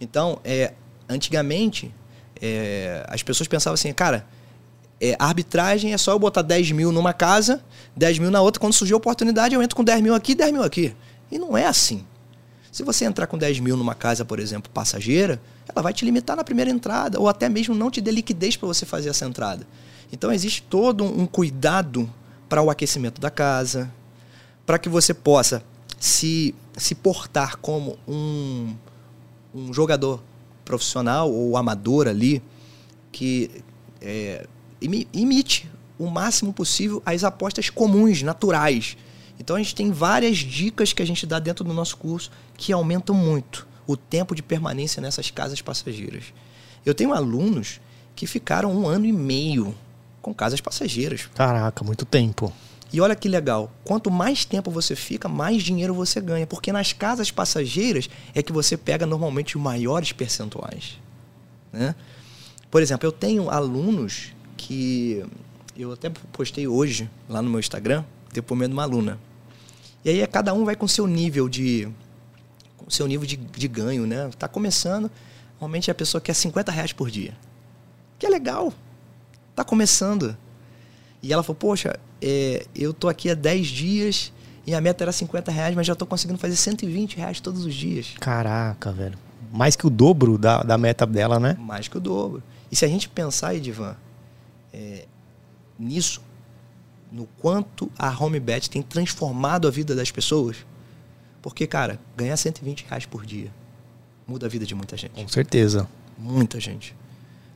[0.00, 0.74] Então, é,
[1.08, 1.94] antigamente,
[2.40, 4.26] é, as pessoas pensavam assim, cara,
[5.00, 7.64] é, arbitragem é só eu botar 10 mil numa casa,
[7.96, 8.60] 10 mil na outra.
[8.60, 10.94] Quando surgiu a oportunidade, eu entro com 10 mil aqui 10 mil aqui.
[11.30, 12.04] E não é assim.
[12.70, 16.36] Se você entrar com 10 mil numa casa, por exemplo, passageira, ela vai te limitar
[16.36, 19.66] na primeira entrada, ou até mesmo não te dê liquidez para você fazer essa entrada.
[20.12, 22.10] Então existe todo um cuidado
[22.48, 23.92] para o aquecimento da casa,
[24.66, 25.62] para que você possa
[25.98, 28.74] se, se portar como um,
[29.54, 30.22] um jogador
[30.64, 32.42] profissional ou amador ali
[33.12, 33.62] que
[34.00, 34.46] é,
[34.80, 38.96] imite o máximo possível as apostas comuns, naturais.
[39.38, 42.72] Então a gente tem várias dicas que a gente dá dentro do nosso curso que
[42.72, 46.24] aumentam muito o tempo de permanência nessas casas passageiras.
[46.84, 47.80] Eu tenho alunos
[48.14, 49.74] que ficaram um ano e meio
[50.20, 51.28] com casas passageiras.
[51.34, 52.52] Caraca, muito tempo.
[52.92, 56.92] E olha que legal, quanto mais tempo você fica, mais dinheiro você ganha, porque nas
[56.92, 60.98] casas passageiras é que você pega normalmente os maiores percentuais.
[61.72, 61.94] Né?
[62.68, 65.24] Por exemplo, eu tenho alunos que
[65.76, 69.18] eu até postei hoje lá no meu Instagram, depoimento de uma aluna.
[70.04, 71.88] E aí cada um vai com seu nível de
[72.76, 74.30] com seu nível de, de ganho, né?
[74.38, 75.10] Tá começando,
[75.52, 77.36] normalmente a pessoa quer 50 reais por dia.
[78.18, 78.72] Que é legal,
[79.60, 80.34] Tá começando.
[81.22, 84.32] E ela falou, poxa, é, eu tô aqui há 10 dias
[84.66, 87.74] e a meta era 50 reais, mas já tô conseguindo fazer 120 reais todos os
[87.74, 88.14] dias.
[88.18, 89.18] Caraca, velho.
[89.52, 91.58] Mais que o dobro da, da meta dela, né?
[91.60, 92.42] Mais que o dobro.
[92.72, 93.94] E se a gente pensar, Edivan,
[94.72, 95.04] é,
[95.78, 96.22] nisso,
[97.12, 100.64] no quanto a HomeBet tem transformado a vida das pessoas,
[101.42, 103.52] porque, cara, ganhar 120 reais por dia
[104.26, 105.12] muda a vida de muita gente.
[105.12, 105.86] Com certeza.
[106.16, 106.96] Muita gente.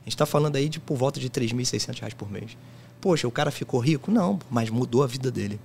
[0.05, 2.55] A gente está falando aí de por volta de 3.600 reais por mês.
[3.01, 4.11] Poxa, o cara ficou rico?
[4.11, 5.59] Não, mas mudou a vida dele.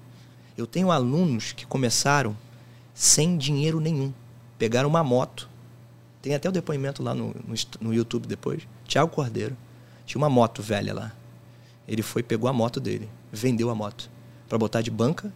[0.56, 2.34] Eu tenho alunos que começaram
[2.94, 4.12] sem dinheiro nenhum.
[4.58, 5.48] Pegaram uma moto.
[6.22, 8.66] Tem até o depoimento lá no, no, no YouTube depois.
[8.86, 9.56] Tiago Cordeiro.
[10.06, 11.12] Tinha uma moto velha lá.
[11.86, 14.10] Ele foi, pegou a moto dele, vendeu a moto
[14.48, 15.32] para botar de banca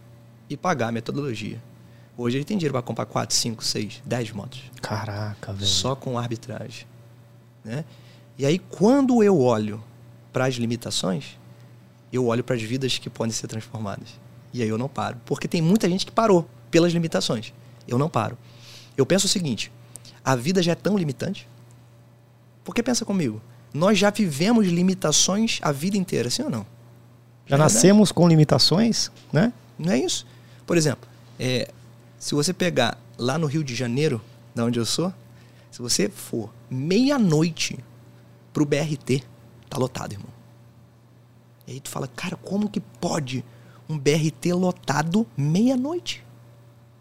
[0.49, 1.61] e pagar a metodologia.
[2.17, 4.61] Hoje ele tem dinheiro para comprar 4, 5, 6, 10 motos.
[4.81, 5.65] Caraca, velho.
[5.65, 6.87] Só com arbitragem.
[7.63, 7.83] Né?
[8.37, 9.83] E aí, quando eu olho
[10.33, 11.37] para as limitações,
[12.11, 14.09] eu olho para as vidas que podem ser transformadas.
[14.53, 15.17] E aí eu não paro.
[15.25, 17.53] Porque tem muita gente que parou pelas limitações.
[17.87, 18.37] Eu não paro.
[18.97, 19.71] Eu penso o seguinte:
[20.23, 21.47] a vida já é tão limitante.
[22.63, 23.41] Porque pensa comigo,
[23.73, 26.65] nós já vivemos limitações a vida inteira, sim ou não?
[27.45, 29.53] Já, já nascemos com limitações, né?
[29.77, 30.25] Não é isso?
[30.65, 31.07] Por exemplo,
[31.39, 31.69] é,
[32.17, 34.21] se você pegar lá no Rio de Janeiro,
[34.55, 35.13] da onde eu sou,
[35.69, 37.77] se você for meia-noite
[38.55, 39.21] pro BRT,
[39.69, 40.29] tá lotado, irmão.
[41.67, 43.43] E aí tu fala, cara, como que pode
[43.89, 46.25] um BRT lotado meia-noite?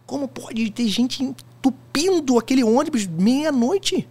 [0.05, 4.09] Como pode ter gente entupindo aquele ônibus meia-noite?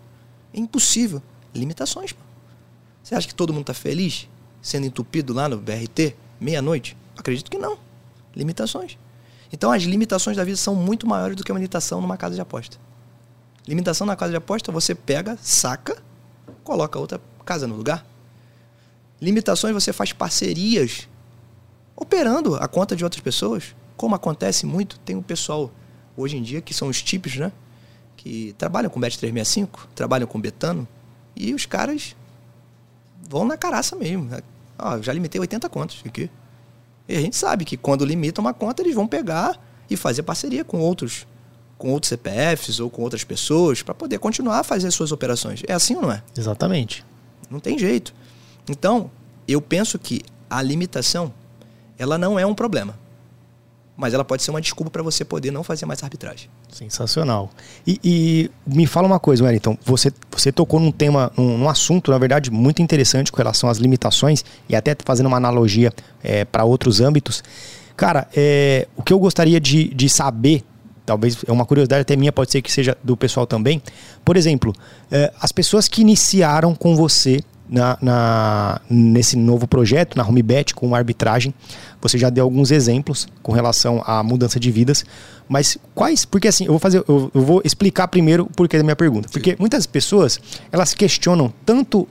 [0.53, 1.21] É impossível.
[1.53, 2.13] Limitações.
[2.13, 2.21] Pô.
[3.03, 4.29] Você acha que todo mundo está feliz
[4.61, 6.95] sendo entupido lá no BRT meia-noite?
[7.17, 7.77] Acredito que não.
[8.33, 8.97] Limitações.
[9.51, 12.41] Então as limitações da vida são muito maiores do que uma limitação numa casa de
[12.41, 12.77] aposta.
[13.67, 16.01] Limitação na casa de aposta, você pega, saca,
[16.63, 18.05] coloca outra casa no lugar.
[19.21, 21.07] Limitações, você faz parcerias
[21.95, 23.75] operando a conta de outras pessoas.
[23.95, 25.71] Como acontece muito, tem um pessoal
[26.17, 27.51] hoje em dia que são os tipos, né?
[28.17, 30.87] Que trabalham com Bet365, trabalham com Betano,
[31.35, 32.15] e os caras
[33.29, 34.29] vão na caraça mesmo.
[34.77, 36.29] Ó, já limitei 80 contas aqui.
[37.07, 40.63] E a gente sabe que quando limitam uma conta, eles vão pegar e fazer parceria
[40.63, 41.27] com outros,
[41.77, 45.61] com outros CPFs ou com outras pessoas para poder continuar a fazer suas operações.
[45.67, 46.23] É assim ou não é?
[46.37, 47.05] Exatamente.
[47.53, 48.13] Não tem jeito.
[48.69, 49.09] Então,
[49.47, 51.33] eu penso que a limitação,
[51.97, 52.97] ela não é um problema
[53.95, 56.49] mas ela pode ser uma desculpa para você poder não fazer mais arbitragem.
[56.71, 57.51] Sensacional.
[57.85, 62.09] E, e, me fala uma coisa, Wellington, você, você tocou num tema, num, num, assunto,
[62.09, 66.63] na verdade, muito interessante com relação às limitações e até fazendo uma analogia é, para
[66.63, 67.43] outros âmbitos.
[67.95, 70.63] Cara, é, o que eu gostaria de, de saber,
[71.05, 73.81] talvez é uma curiosidade até minha, pode ser que seja do pessoal também.
[74.23, 74.73] Por exemplo,
[75.11, 80.93] é, as pessoas que iniciaram com você na, na, nesse novo projeto, na HomeBet, com
[80.93, 81.53] arbitragem.
[82.01, 85.05] Você já deu alguns exemplos com relação à mudança de vidas.
[85.47, 86.25] Mas quais?
[86.25, 89.29] Porque assim, eu vou fazer, eu, eu vou explicar primeiro o porquê da minha pergunta.
[89.31, 89.57] Porque Sim.
[89.59, 90.39] muitas pessoas
[90.71, 92.07] elas questionam tanto uh,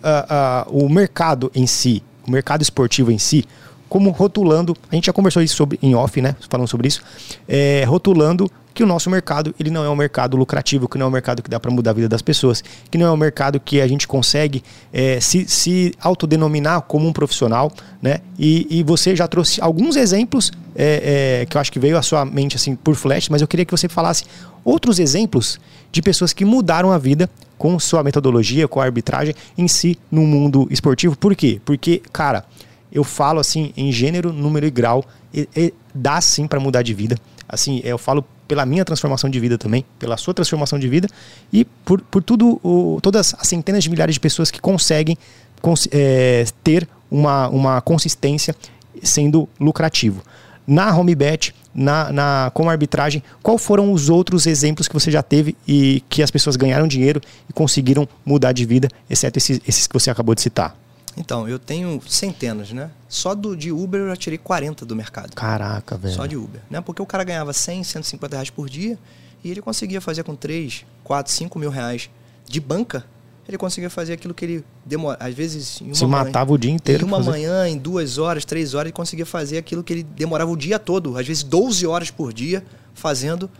[0.69, 3.45] uh, o mercado em si, o mercado esportivo em si,
[3.89, 4.77] como rotulando.
[4.91, 6.35] A gente já conversou isso sobre em off, né?
[6.49, 7.03] Falando sobre isso,
[7.47, 11.09] é, rotulando que o nosso mercado ele não é um mercado lucrativo, que não é
[11.09, 13.61] um mercado que dá para mudar a vida das pessoas, que não é um mercado
[13.61, 18.19] que a gente consegue é, se, se autodenominar como um profissional, né?
[18.39, 22.03] E, e você já trouxe alguns exemplos é, é, que eu acho que veio à
[22.03, 24.25] sua mente assim por flash, mas eu queria que você falasse
[24.65, 29.69] outros exemplos de pessoas que mudaram a vida com sua metodologia, com a arbitragem em
[29.69, 31.17] si no mundo esportivo.
[31.17, 31.61] Por quê?
[31.65, 32.45] Porque, cara,
[32.91, 36.93] eu falo assim em gênero, número e grau, e, e dá sim para mudar de
[36.93, 37.17] vida.
[37.49, 41.09] Assim, eu falo pela minha transformação de vida também, pela sua transformação de vida
[41.53, 45.17] e por, por tudo, o, todas as centenas de milhares de pessoas que conseguem
[45.61, 48.55] cons é, ter uma, uma consistência
[49.03, 50.23] sendo lucrativo.
[50.67, 55.57] Na HomeBet, na, na, com arbitragem, qual foram os outros exemplos que você já teve
[55.67, 59.95] e que as pessoas ganharam dinheiro e conseguiram mudar de vida, exceto esses, esses que
[59.95, 60.77] você acabou de citar?
[61.17, 62.91] Então, eu tenho centenas, né?
[63.13, 65.35] Só do, de Uber eu já tirei 40 do mercado.
[65.35, 66.15] Caraca, velho.
[66.15, 66.63] Só de Uber.
[66.71, 66.81] Né?
[66.81, 68.99] Porque o cara ganhava 100, 150 reais por dia
[69.45, 72.09] e ele conseguia fazer com 3, 4, 5 mil reais
[72.49, 73.05] de banca.
[73.47, 76.57] Ele conseguia fazer aquilo que ele demora, às vezes em uma Se manhã, matava o
[76.57, 77.05] dia inteiro.
[77.05, 80.51] Em uma manhã, em duas horas, três horas, ele conseguia fazer aquilo que ele demorava
[80.51, 83.51] o dia todo, às vezes 12 horas por dia, fazendo,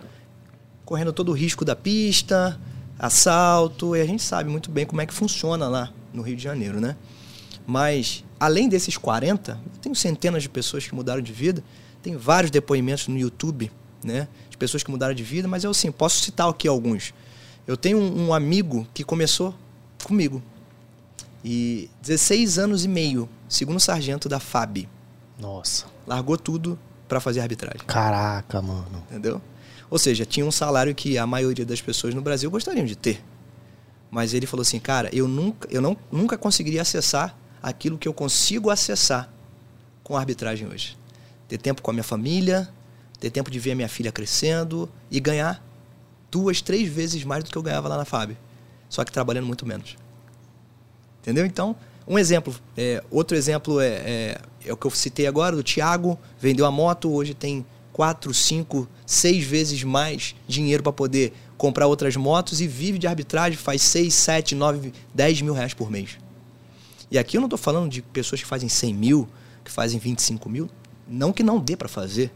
[0.83, 2.59] correndo todo o risco da pista,
[2.99, 6.43] assalto, e a gente sabe muito bem como é que funciona lá no Rio de
[6.43, 6.97] Janeiro, né?
[7.67, 11.63] Mas, além desses 40, eu tenho centenas de pessoas que mudaram de vida.
[12.03, 13.71] Tem vários depoimentos no YouTube,
[14.03, 14.27] né?
[14.51, 17.15] De pessoas que mudaram de vida, mas eu sim, posso citar aqui alguns.
[17.69, 19.55] Eu tenho um, um amigo que começou
[20.03, 20.43] comigo.
[21.45, 24.89] E 16 anos e meio, segundo sargento da FAB.
[25.39, 25.87] Nossa.
[26.05, 26.77] Largou tudo
[27.07, 27.87] para fazer arbitragem.
[27.87, 29.05] Caraca, mano.
[29.09, 29.41] Entendeu?
[29.89, 33.23] Ou seja, tinha um salário que a maioria das pessoas no Brasil gostariam de ter.
[34.11, 38.13] Mas ele falou assim, cara, eu nunca, eu não, nunca conseguiria acessar aquilo que eu
[38.13, 39.33] consigo acessar
[40.03, 40.97] com a arbitragem hoje.
[41.49, 42.69] Ter tempo com a minha família,
[43.21, 45.65] ter tempo de ver a minha filha crescendo e ganhar
[46.31, 48.37] duas, três vezes mais do que eu ganhava lá na FAB.
[48.89, 49.97] Só que trabalhando muito menos.
[51.21, 51.47] Entendeu?
[51.47, 52.55] Então, um exemplo.
[52.77, 56.19] É, outro exemplo é, é, é, o que eu citei agora, do Thiago.
[56.41, 62.17] Vendeu a moto, hoje tem quatro, cinco, seis vezes mais dinheiro para poder comprar outras
[62.17, 66.19] motos e vive de arbitragem, faz seis, sete, nove, dez mil reais por mês.
[67.13, 69.29] E aqui eu não estou falando de pessoas que fazem 100 mil,
[69.63, 70.71] que fazem 25 mil.
[71.07, 72.33] Não que não dê para fazer,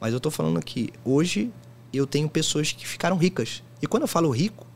[0.00, 1.52] mas eu estou falando que hoje
[1.92, 3.62] eu tenho pessoas que ficaram ricas.
[3.80, 4.66] E quando eu falo rico,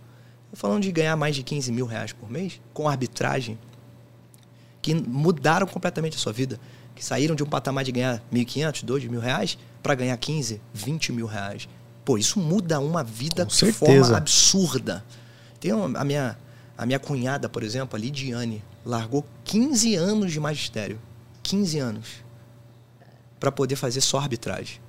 [0.52, 3.58] eu falando de ganhar mais de 15 mil reais por mês com arbitragem,
[4.80, 6.60] que mudaram completamente a sua vida.
[6.94, 11.10] Que saíram de um patamar de ganhar 1.500, 2 mil reais para ganhar 15, 20
[11.10, 11.68] mil reais.
[12.04, 15.04] Pô, isso muda uma vida de forma absurda.
[15.58, 16.38] Tem a minha,
[16.82, 20.98] a minha cunhada, por exemplo, a Lidiane, largou 15 anos de magistério.
[21.40, 22.08] 15 anos.
[23.38, 24.80] Para poder fazer só arbitragem.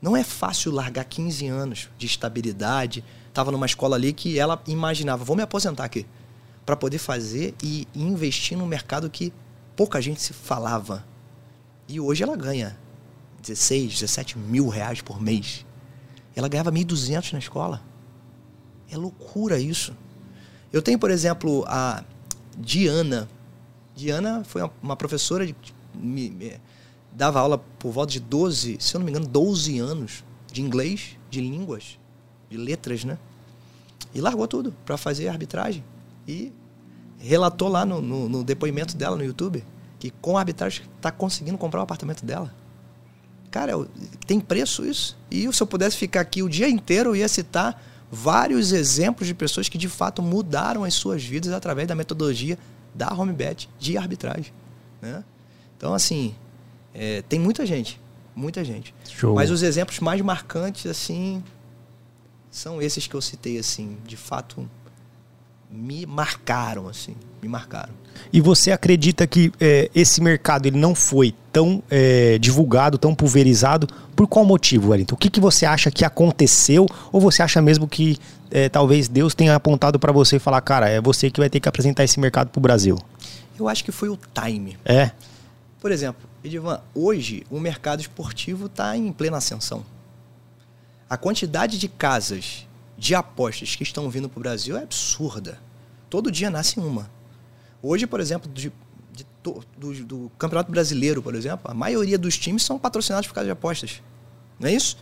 [0.00, 3.04] Não é fácil largar 15 anos de estabilidade.
[3.34, 6.06] Tava numa escola ali que ela imaginava, vou me aposentar aqui.
[6.64, 9.30] Para poder fazer e investir num mercado que
[9.76, 11.04] pouca gente se falava.
[11.86, 12.78] E hoje ela ganha
[13.42, 15.66] 16, 17 mil reais por mês.
[16.34, 17.82] ela ganhava 1.200 na escola.
[18.90, 19.94] É loucura isso.
[20.72, 22.04] Eu tenho, por exemplo, a
[22.56, 23.28] Diana.
[23.94, 25.54] Diana foi uma, professora de,
[25.94, 26.60] me, me,
[27.12, 31.16] dava aula por volta de 12, se eu não me engano, 12 anos de inglês,
[31.28, 31.98] de línguas,
[32.48, 33.18] de letras, né?
[34.14, 35.84] E largou tudo para fazer arbitragem.
[36.26, 36.52] E
[37.18, 39.64] relatou lá no, no, no, depoimento dela no YouTube
[39.98, 42.52] que com a arbitragem está conseguindo comprar o apartamento dela.
[43.50, 43.72] Cara,
[44.26, 45.18] tem preço isso?
[45.30, 49.34] E se eu pudesse ficar aqui o dia inteiro, eu ia citar vários exemplos de
[49.34, 52.58] pessoas que de fato mudaram as suas vidas através da metodologia
[52.94, 54.52] da HomeBet de arbitragem.
[55.00, 55.22] Né?
[55.76, 56.34] Então, assim,
[56.92, 58.00] é, tem muita gente,
[58.34, 58.94] muita gente.
[59.08, 59.34] Show.
[59.34, 61.42] Mas os exemplos mais marcantes, assim,
[62.50, 64.68] são esses que eu citei, assim, de fato
[65.70, 67.92] me marcaram, assim, me marcaram.
[68.32, 73.88] E você acredita que é, esse mercado ele não foi tão é, divulgado, tão pulverizado,
[74.14, 75.14] por qual motivo, Wellington?
[75.14, 76.86] O que, que você acha que aconteceu?
[77.10, 78.18] Ou você acha mesmo que
[78.50, 81.60] é, talvez Deus tenha apontado para você e falar, cara, é você que vai ter
[81.60, 82.98] que apresentar esse mercado para o Brasil?
[83.58, 84.78] Eu acho que foi o time.
[84.84, 85.10] É.
[85.80, 89.84] Por exemplo, Edivan, hoje o mercado esportivo está em plena ascensão.
[91.08, 95.58] A quantidade de casas de apostas que estão vindo para o Brasil é absurda.
[96.08, 97.10] Todo dia nasce uma.
[97.82, 98.72] Hoje, por exemplo, de,
[99.12, 99.64] de, do,
[100.04, 104.02] do, Campeonato Brasileiro, por exemplo, a maioria dos times são patrocinados por causa de apostas.
[104.58, 104.98] Não é isso?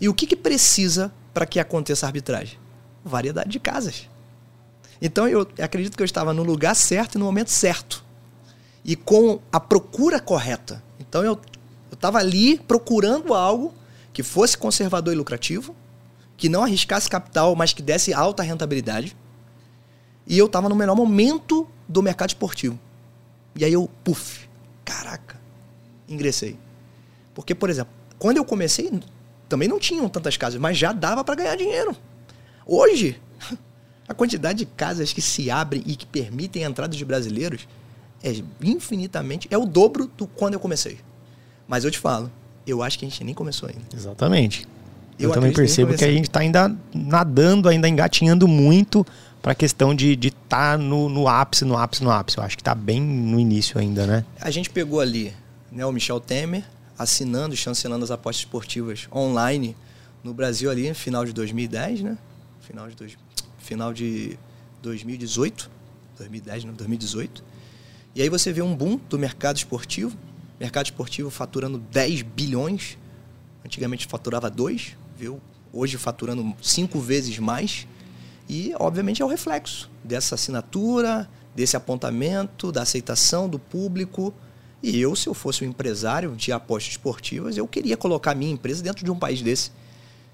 [0.00, 2.58] E o que, que precisa para que aconteça a arbitragem?
[3.04, 4.08] Variedade de casas.
[5.00, 8.04] Então eu acredito que eu estava no lugar certo e no momento certo.
[8.84, 10.82] E com a procura correta.
[11.00, 11.40] Então eu
[11.92, 13.74] estava ali procurando algo
[14.12, 15.74] que fosse conservador e lucrativo,
[16.36, 19.16] que não arriscasse capital, mas que desse alta rentabilidade.
[20.26, 22.78] E eu estava no melhor momento do mercado esportivo.
[23.54, 24.48] E aí eu, puf,
[24.84, 25.38] caraca,
[26.08, 26.56] ingressei.
[27.34, 28.90] Porque, por exemplo, quando eu comecei,
[29.48, 31.94] também não tinham tantas casas, mas já dava para ganhar dinheiro.
[32.66, 33.20] Hoje,
[34.08, 37.66] a quantidade de casas que se abrem e que permitem a entrada de brasileiros
[38.22, 38.32] é
[38.62, 40.98] infinitamente, é o dobro do quando eu comecei.
[41.66, 42.30] Mas eu te falo,
[42.66, 43.82] eu acho que a gente nem começou ainda.
[43.94, 44.66] Exatamente.
[45.18, 49.06] Eu, eu também percebo que a gente está ainda nadando, ainda engatinhando muito
[49.42, 52.38] para a questão de estar tá no, no ápice, no ápice, no ápice.
[52.38, 54.24] Eu acho que está bem no início ainda, né?
[54.40, 55.34] A gente pegou ali
[55.70, 56.64] né, o Michel Temer
[56.96, 59.76] assinando chancelando as apostas esportivas online
[60.22, 62.16] no Brasil ali final de 2010, né?
[62.60, 63.16] Final de, dois,
[63.58, 64.38] final de
[64.80, 65.70] 2018.
[66.16, 67.42] 2010, não, 2018.
[68.14, 70.16] E aí você vê um boom do mercado esportivo.
[70.60, 72.96] Mercado esportivo faturando 10 bilhões.
[73.64, 75.40] Antigamente faturava 2 viu?
[75.72, 77.86] Hoje faturando cinco vezes mais.
[78.52, 84.34] E, obviamente, é o reflexo dessa assinatura, desse apontamento, da aceitação do público.
[84.82, 88.52] E eu, se eu fosse um empresário de apostas esportivas, eu queria colocar a minha
[88.52, 89.70] empresa dentro de um país desse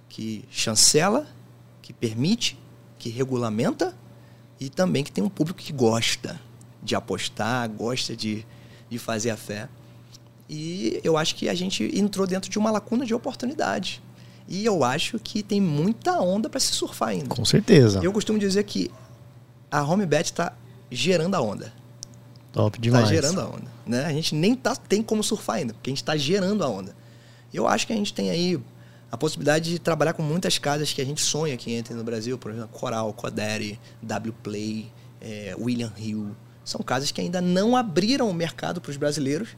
[0.08, 1.28] que chancela,
[1.80, 2.58] que permite,
[2.98, 3.96] que regulamenta
[4.58, 6.40] e também que tem um público que gosta
[6.82, 8.44] de apostar, gosta de,
[8.90, 9.68] de fazer a fé.
[10.48, 14.02] E eu acho que a gente entrou dentro de uma lacuna de oportunidade.
[14.48, 17.28] E eu acho que tem muita onda para se surfar ainda.
[17.28, 18.00] Com certeza.
[18.02, 18.90] Eu costumo dizer que
[19.70, 20.54] a HomeBet está
[20.90, 21.72] gerando a onda.
[22.50, 23.04] Top tá demais.
[23.04, 23.70] Está gerando a onda.
[23.86, 24.04] Né?
[24.06, 26.96] A gente nem tá, tem como surfar ainda, porque a gente está gerando a onda.
[27.52, 28.58] Eu acho que a gente tem aí
[29.12, 32.38] a possibilidade de trabalhar com muitas casas que a gente sonha que entrem no Brasil,
[32.38, 36.34] por exemplo, Coral, Codere, WPlay, é, William Hill.
[36.64, 39.50] São casas que ainda não abriram o mercado para os brasileiros,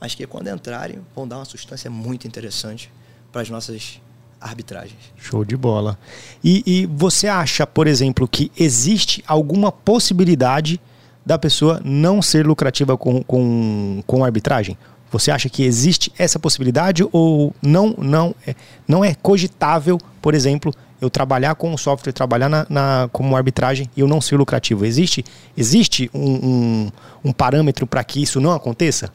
[0.00, 2.92] mas que quando entrarem vão dar uma substância muito interessante
[3.32, 4.00] para as nossas
[4.44, 4.98] arbitragens.
[5.16, 5.98] Show de bola.
[6.42, 10.78] E, e você acha, por exemplo, que existe alguma possibilidade
[11.24, 14.76] da pessoa não ser lucrativa com, com, com arbitragem?
[15.10, 18.54] Você acha que existe essa possibilidade ou não, não, é,
[18.86, 23.88] não é cogitável, por exemplo, eu trabalhar com o software, trabalhar na, na como arbitragem
[23.96, 24.84] e eu não ser lucrativo?
[24.84, 25.24] Existe,
[25.56, 26.92] existe um, um,
[27.26, 29.12] um parâmetro para que isso não aconteça?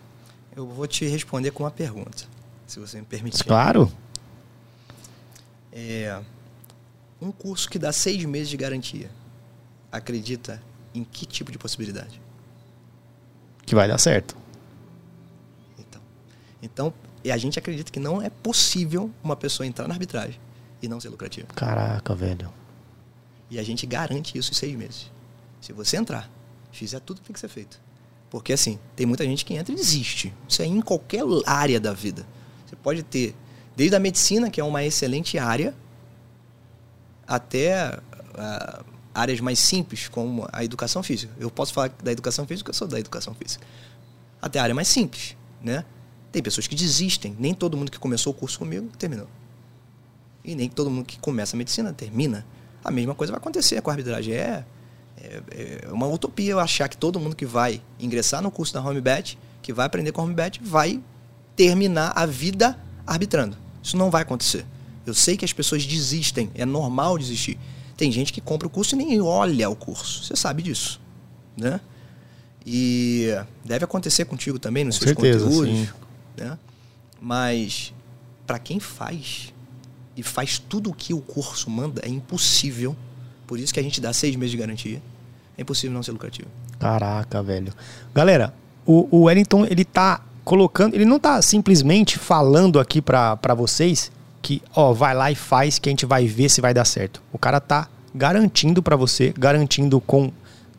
[0.56, 2.24] Eu vou te responder com uma pergunta,
[2.65, 3.44] se você me permitir.
[3.44, 3.92] Claro.
[5.72, 6.22] É,
[7.22, 9.12] um curso que dá seis meses de garantia,
[9.92, 10.62] acredita
[10.94, 12.22] em que tipo de possibilidade?
[13.66, 14.36] Que vai dar certo.
[15.78, 16.02] Então,
[16.62, 20.40] então e a gente acredita que não é possível uma pessoa entrar na arbitragem
[20.82, 21.48] e não ser lucrativa.
[21.54, 22.52] Caraca, velho.
[23.50, 25.12] E a gente garante isso em seis meses.
[25.60, 26.30] Se você entrar,
[26.72, 27.80] fizer tudo que tem que ser feito.
[28.30, 30.34] Porque assim, tem muita gente que entra e desiste.
[30.48, 32.26] Isso é em qualquer área da vida.
[32.65, 33.36] Você pode ter
[33.80, 35.73] Desde a medicina, que é uma excelente área,
[37.25, 41.32] até uh, áreas mais simples, como a educação física.
[41.40, 43.65] Eu posso falar da educação física, eu sou da educação física.
[44.42, 45.86] Até a área mais simples, né?
[46.30, 47.34] Tem pessoas que desistem.
[47.40, 49.30] Nem todo mundo que começou o curso comigo terminou.
[50.44, 52.46] E nem todo mundo que começa a medicina termina.
[52.84, 54.34] A mesma coisa vai acontecer com a arbitragem.
[54.34, 54.65] É,
[55.21, 58.82] é, é uma utopia eu achar que todo mundo que vai ingressar no curso da
[58.82, 61.02] HomeBet, que vai aprender com a HomeBet, vai
[61.56, 62.77] terminar a vida
[63.08, 63.69] arbitrando.
[63.90, 64.65] Isso não vai acontecer.
[65.04, 67.58] Eu sei que as pessoas desistem, é normal desistir.
[67.98, 70.23] Tem gente que compra o curso e nem olha o curso.
[70.23, 71.02] Você sabe disso,
[71.58, 71.81] né?
[72.63, 73.29] E
[73.65, 75.90] deve acontecer contigo também nos Com seus certeza, conteúdos, sim.
[76.37, 76.58] né?
[77.19, 77.92] Mas
[78.46, 79.52] para quem faz
[80.15, 82.96] e faz tudo o que o curso manda, é impossível.
[83.48, 85.02] Por isso que a gente dá seis meses de garantia.
[85.58, 86.48] É impossível não ser lucrativo.
[86.77, 87.73] Caraca, velho.
[88.13, 88.54] Galera,
[88.85, 94.63] o, o Wellington, ele tá colocando, ele não tá simplesmente falando aqui pra vocês que,
[94.75, 97.21] ó, vai lá e faz que a gente vai ver se vai dar certo.
[97.31, 100.31] O cara tá garantindo pra você, garantindo com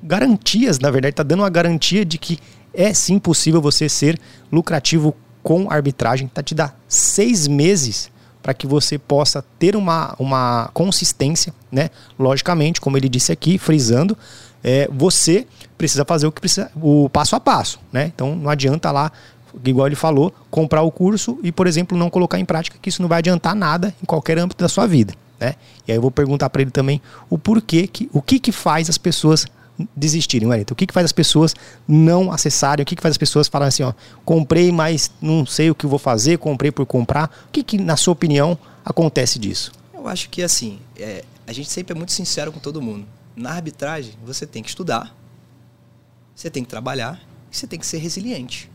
[0.02, 2.40] garantias, na verdade, tá dando uma garantia de que
[2.74, 4.18] é sim possível você ser
[4.50, 8.10] lucrativo com arbitragem, tá te dá seis meses
[8.42, 11.90] para que você possa ter uma, uma consistência, né?
[12.18, 14.18] Logicamente, como ele disse aqui, frisando,
[14.64, 15.46] é, você
[15.78, 18.10] precisa fazer o que precisa, o passo a passo, né?
[18.12, 19.12] Então não adianta lá,
[19.64, 23.02] igual ele falou, comprar o curso e, por exemplo, não colocar em prática, que isso
[23.02, 25.54] não vai adiantar nada em qualquer âmbito da sua vida, né?
[25.86, 28.88] E aí eu vou perguntar para ele também o porquê que, o que que faz
[28.88, 29.46] as pessoas
[29.96, 30.72] desistirem, Wellington?
[30.72, 31.54] O que, que faz as pessoas
[31.86, 32.82] não acessarem?
[32.82, 33.92] O que, que faz as pessoas falarem assim, ó,
[34.24, 37.30] comprei, mas não sei o que vou fazer, comprei por comprar?
[37.48, 39.72] O que, que na sua opinião, acontece disso?
[39.94, 43.06] Eu acho que assim, é, a gente sempre é muito sincero com todo mundo.
[43.36, 45.14] Na arbitragem, você tem que estudar,
[46.34, 47.20] você tem que trabalhar
[47.50, 48.69] e você tem que ser resiliente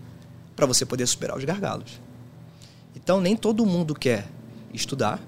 [0.56, 1.99] para você poder superar os gargalos.
[2.95, 4.28] Então, nem todo mundo quer
[4.74, 5.20] estudar,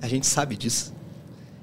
[0.00, 0.92] a gente sabe disso.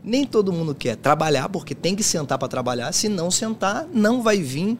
[0.03, 2.91] Nem todo mundo quer trabalhar, porque tem que sentar para trabalhar.
[2.91, 4.77] Se não sentar, não vai vir,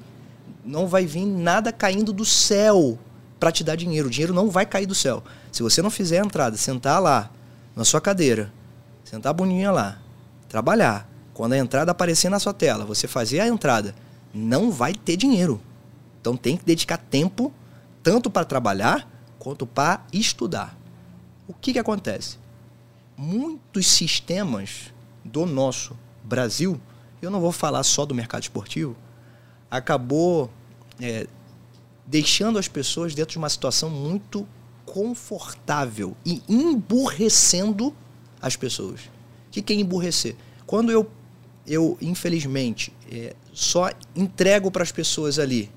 [0.66, 2.98] não vai vir nada caindo do céu
[3.40, 4.08] para te dar dinheiro.
[4.08, 5.24] O dinheiro não vai cair do céu.
[5.52, 7.32] Se você não fizer a entrada, sentar lá
[7.76, 8.52] na sua cadeira,
[9.04, 10.00] sentar bonitinha lá,
[10.50, 11.08] trabalhar.
[11.34, 13.96] Quando a entrada aparecer na sua tela, você fazer a entrada,
[14.34, 15.62] não vai ter dinheiro.
[16.20, 17.52] Então tem que dedicar tempo
[18.04, 19.08] tanto para trabalhar
[19.40, 20.78] quanto para estudar.
[21.48, 22.38] O que, que acontece?
[23.18, 24.94] Muitos sistemas
[25.24, 26.80] do nosso Brasil,
[27.22, 28.96] eu não vou falar só do mercado esportivo,
[29.70, 30.52] acabou
[31.00, 31.28] é,
[32.06, 34.48] deixando as pessoas dentro de uma situação muito
[34.86, 37.96] confortável e emburrecendo
[38.42, 39.02] as pessoas.
[39.48, 40.36] O que, que é emburrecer?
[40.66, 41.10] Quando eu,
[41.66, 45.72] eu infelizmente, é, só entrego para as pessoas ali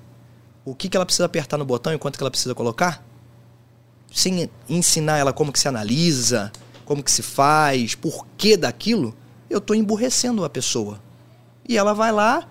[0.65, 3.05] o que, que ela precisa apertar no botão e quanto que ela precisa colocar,
[4.11, 6.51] sem ensinar ela como que se analisa,
[6.83, 9.15] como que se faz, por que daquilo,
[9.49, 10.99] eu estou emburrecendo a pessoa.
[11.67, 12.47] E ela vai lá,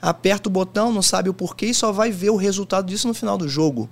[0.00, 3.14] aperta o botão, não sabe o porquê e só vai ver o resultado disso no
[3.14, 3.88] final do jogo.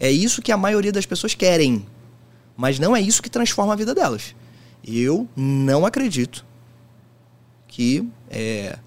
[0.00, 1.86] É isso que a maioria das pessoas querem.
[2.56, 4.34] Mas não é isso que transforma a vida delas.
[4.86, 6.44] Eu não acredito
[7.66, 8.78] que é,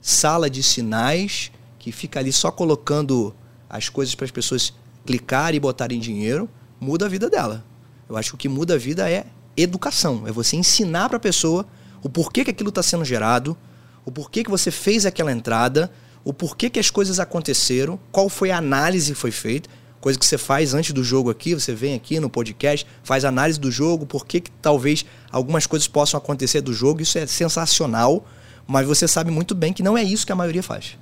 [0.00, 1.50] sala de sinais
[1.86, 3.32] que fica ali só colocando
[3.70, 4.74] as coisas para as pessoas
[5.06, 7.64] clicarem e botarem dinheiro muda a vida dela.
[8.08, 9.24] Eu acho que o que muda a vida é
[9.56, 10.26] educação.
[10.26, 11.64] É você ensinar para a pessoa
[12.02, 13.56] o porquê que aquilo está sendo gerado,
[14.04, 15.88] o porquê que você fez aquela entrada,
[16.24, 19.70] o porquê que as coisas aconteceram, qual foi a análise que foi feita,
[20.00, 23.60] coisa que você faz antes do jogo aqui, você vem aqui no podcast, faz análise
[23.60, 28.26] do jogo, por que talvez algumas coisas possam acontecer do jogo, isso é sensacional,
[28.66, 30.98] mas você sabe muito bem que não é isso que a maioria faz.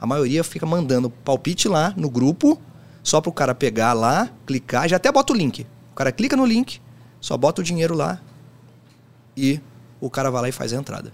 [0.00, 2.60] A maioria fica mandando palpite lá no grupo,
[3.02, 5.66] só para o cara pegar lá, clicar, já até bota o link.
[5.92, 6.80] O cara clica no link,
[7.20, 8.20] só bota o dinheiro lá
[9.36, 9.60] e
[10.00, 11.12] o cara vai lá e faz a entrada.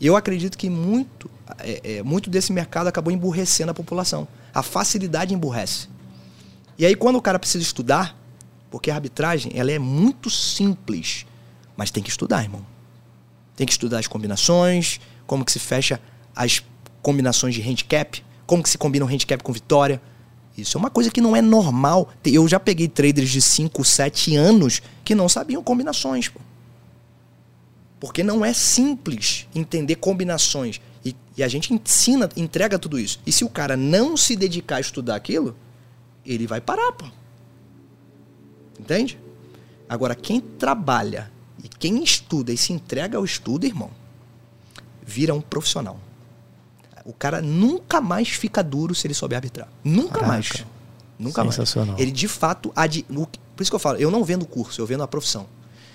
[0.00, 4.26] E eu acredito que muito, é, é, muito desse mercado acabou emburrecendo a população.
[4.52, 5.88] A facilidade emburrece.
[6.78, 8.16] E aí quando o cara precisa estudar,
[8.70, 11.26] porque a arbitragem ela é muito simples,
[11.76, 12.64] mas tem que estudar, irmão.
[13.56, 16.00] Tem que estudar as combinações, como que se fecha
[16.34, 16.62] as
[17.02, 20.00] combinações de handicap, como que se combina um handicap com vitória.
[20.56, 22.10] Isso é uma coisa que não é normal.
[22.24, 26.28] Eu já peguei traders de 5, 7 anos que não sabiam combinações.
[26.28, 26.40] Pô.
[27.98, 30.80] Porque não é simples entender combinações.
[31.04, 33.20] E, e, a gente ensina, entrega tudo isso.
[33.26, 35.56] E se o cara não se dedicar a estudar aquilo,
[36.24, 37.06] ele vai parar, pô.
[38.78, 39.18] Entende?
[39.88, 41.30] Agora, quem trabalha
[41.62, 43.90] e quem estuda e se entrega ao estudo, irmão,
[45.04, 45.98] vira um profissional.
[47.04, 49.68] O cara nunca mais fica duro se ele souber arbitrar.
[49.82, 50.28] Nunca Caraca.
[50.28, 50.64] mais.
[51.18, 51.92] Nunca Sensacional.
[51.92, 52.00] mais.
[52.00, 52.72] Ele de fato.
[52.74, 53.04] Ad...
[53.04, 55.46] Por isso que eu falo, eu não vendo curso, eu vendo a profissão.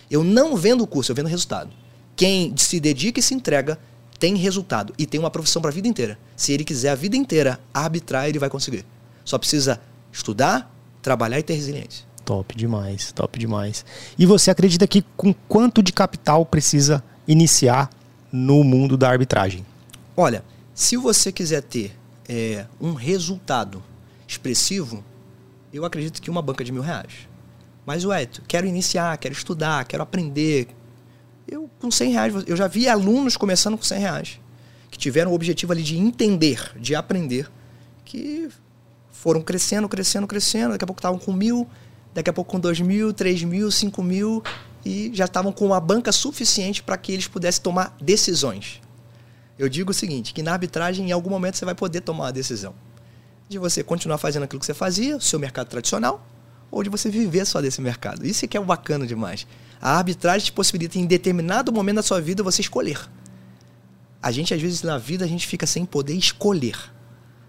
[0.10, 1.70] Eu não vendo curso, eu vendo resultado.
[2.16, 3.78] Quem se dedica e se entrega
[4.20, 6.18] tem resultado e tem uma profissão para a vida inteira.
[6.36, 8.86] Se ele quiser a vida inteira arbitrar, ele vai conseguir.
[9.24, 9.80] Só precisa
[10.12, 12.06] estudar, trabalhar e ter resiliência.
[12.26, 13.86] Top demais, top demais.
[14.18, 17.90] E você acredita que com quanto de capital precisa iniciar
[18.32, 19.66] no mundo da arbitragem?
[20.16, 20.44] Olha,
[20.78, 21.92] se você quiser ter
[22.30, 23.84] é, um resultado
[24.28, 25.04] expressivo,
[25.74, 27.28] eu acredito que uma banca de mil reais.
[27.84, 30.68] Mas, ué, quero iniciar, quero estudar, quero aprender.
[31.48, 34.40] Eu, com 100 reais, eu já vi alunos começando com 100 reais,
[34.92, 37.50] que tiveram o objetivo ali de entender, de aprender,
[38.06, 38.48] que
[39.12, 41.68] foram crescendo, crescendo, crescendo, daqui a pouco estavam com mil,
[42.14, 44.44] daqui a pouco com dois mil, três mil, cinco mil,
[44.86, 48.80] e já estavam com uma banca suficiente para que eles pudessem tomar decisões.
[49.58, 52.34] Eu digo o seguinte, que na arbitragem, em algum momento, você vai poder tomar uma
[52.34, 52.76] decisão.
[53.50, 56.26] De você continuar fazendo aquilo que você fazia, o seu mercado tradicional,
[56.70, 58.26] ou de você viver só desse mercado.
[58.26, 59.48] Isso é que é bacana demais.
[59.82, 63.00] A arbitragem te possibilita, em determinado momento da sua vida, você escolher.
[64.22, 66.78] A gente, às vezes, na vida, a gente fica sem poder escolher.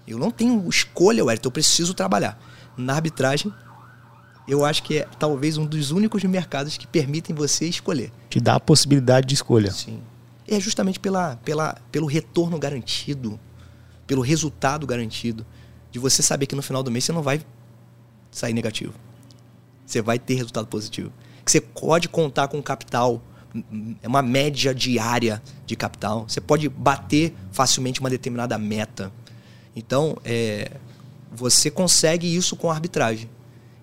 [0.06, 2.40] Eu não tenho escolha, Wellington, eu preciso trabalhar.
[2.76, 3.52] Na arbitragem,
[4.46, 8.10] eu acho que é talvez um dos únicos mercados que permitem você escolher.
[8.30, 9.70] Te dá a possibilidade de escolha.
[9.70, 10.00] Sim.
[10.48, 13.38] É justamente pela, pela, pelo retorno garantido,
[14.06, 15.44] pelo resultado garantido,
[15.90, 17.40] de você saber que no final do mês você não vai
[18.30, 18.94] sair negativo.
[19.86, 21.12] Você vai ter resultado positivo.
[21.44, 23.22] Que você pode contar com capital,
[24.02, 26.26] é uma média diária de capital.
[26.28, 29.12] Você pode bater facilmente uma determinada meta.
[29.76, 30.72] Então, é,
[31.32, 33.28] você consegue isso com arbitragem.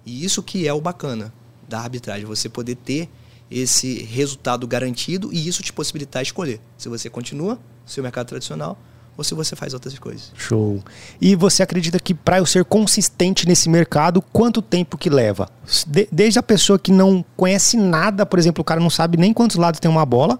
[0.05, 1.33] E isso que é o bacana
[1.67, 3.09] da arbitragem, você poder ter
[3.49, 8.77] esse resultado garantido e isso te possibilitar escolher se você continua seu mercado tradicional
[9.17, 10.31] ou se você faz outras coisas.
[10.35, 10.83] Show.
[11.21, 15.47] E você acredita que para eu ser consistente nesse mercado, quanto tempo que leva?
[15.87, 19.33] De, desde a pessoa que não conhece nada, por exemplo, o cara não sabe nem
[19.33, 20.39] quantos lados tem uma bola,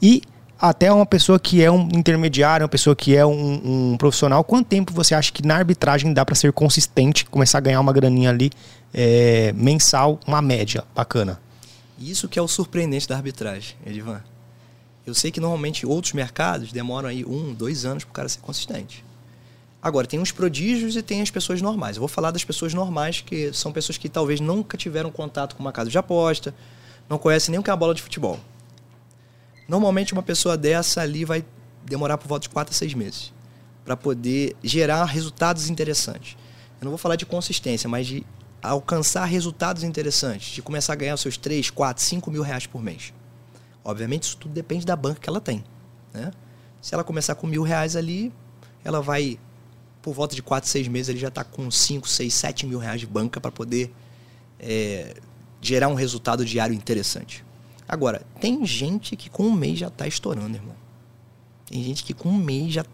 [0.00, 0.22] e
[0.58, 4.68] até uma pessoa que é um intermediário, uma pessoa que é um, um profissional, quanto
[4.68, 8.30] tempo você acha que na arbitragem dá para ser consistente, começar a ganhar uma graninha
[8.30, 8.50] ali
[8.92, 11.43] é, mensal, uma média bacana?
[12.10, 14.22] Isso que é o surpreendente da arbitragem, Edivan.
[15.06, 18.40] Eu sei que normalmente outros mercados demoram aí um, dois anos para o cara ser
[18.40, 19.02] consistente.
[19.82, 21.96] Agora, tem os prodígios e tem as pessoas normais.
[21.96, 25.62] Eu vou falar das pessoas normais, que são pessoas que talvez nunca tiveram contato com
[25.62, 26.54] uma casa de aposta,
[27.08, 28.38] não conhecem nem o que é a bola de futebol.
[29.66, 31.42] Normalmente, uma pessoa dessa ali vai
[31.86, 33.32] demorar por volta de 4 a 6 meses
[33.82, 36.36] para poder gerar resultados interessantes.
[36.80, 38.26] Eu não vou falar de consistência, mas de
[38.70, 42.82] alcançar resultados interessantes, de começar a ganhar os seus 3, 4, 5 mil reais por
[42.82, 43.12] mês.
[43.84, 45.62] Obviamente, isso tudo depende da banca que ela tem.
[46.12, 46.30] Né?
[46.80, 48.32] Se ela começar com mil reais ali,
[48.82, 49.38] ela vai,
[50.00, 53.00] por volta de 4, 6 meses, ele já está com 5, 6, 7 mil reais
[53.00, 53.92] de banca para poder
[54.58, 55.14] é,
[55.60, 57.44] gerar um resultado diário interessante.
[57.86, 60.74] Agora, tem gente que com um mês já está estourando, irmão.
[61.66, 62.84] Tem gente que com um mês já.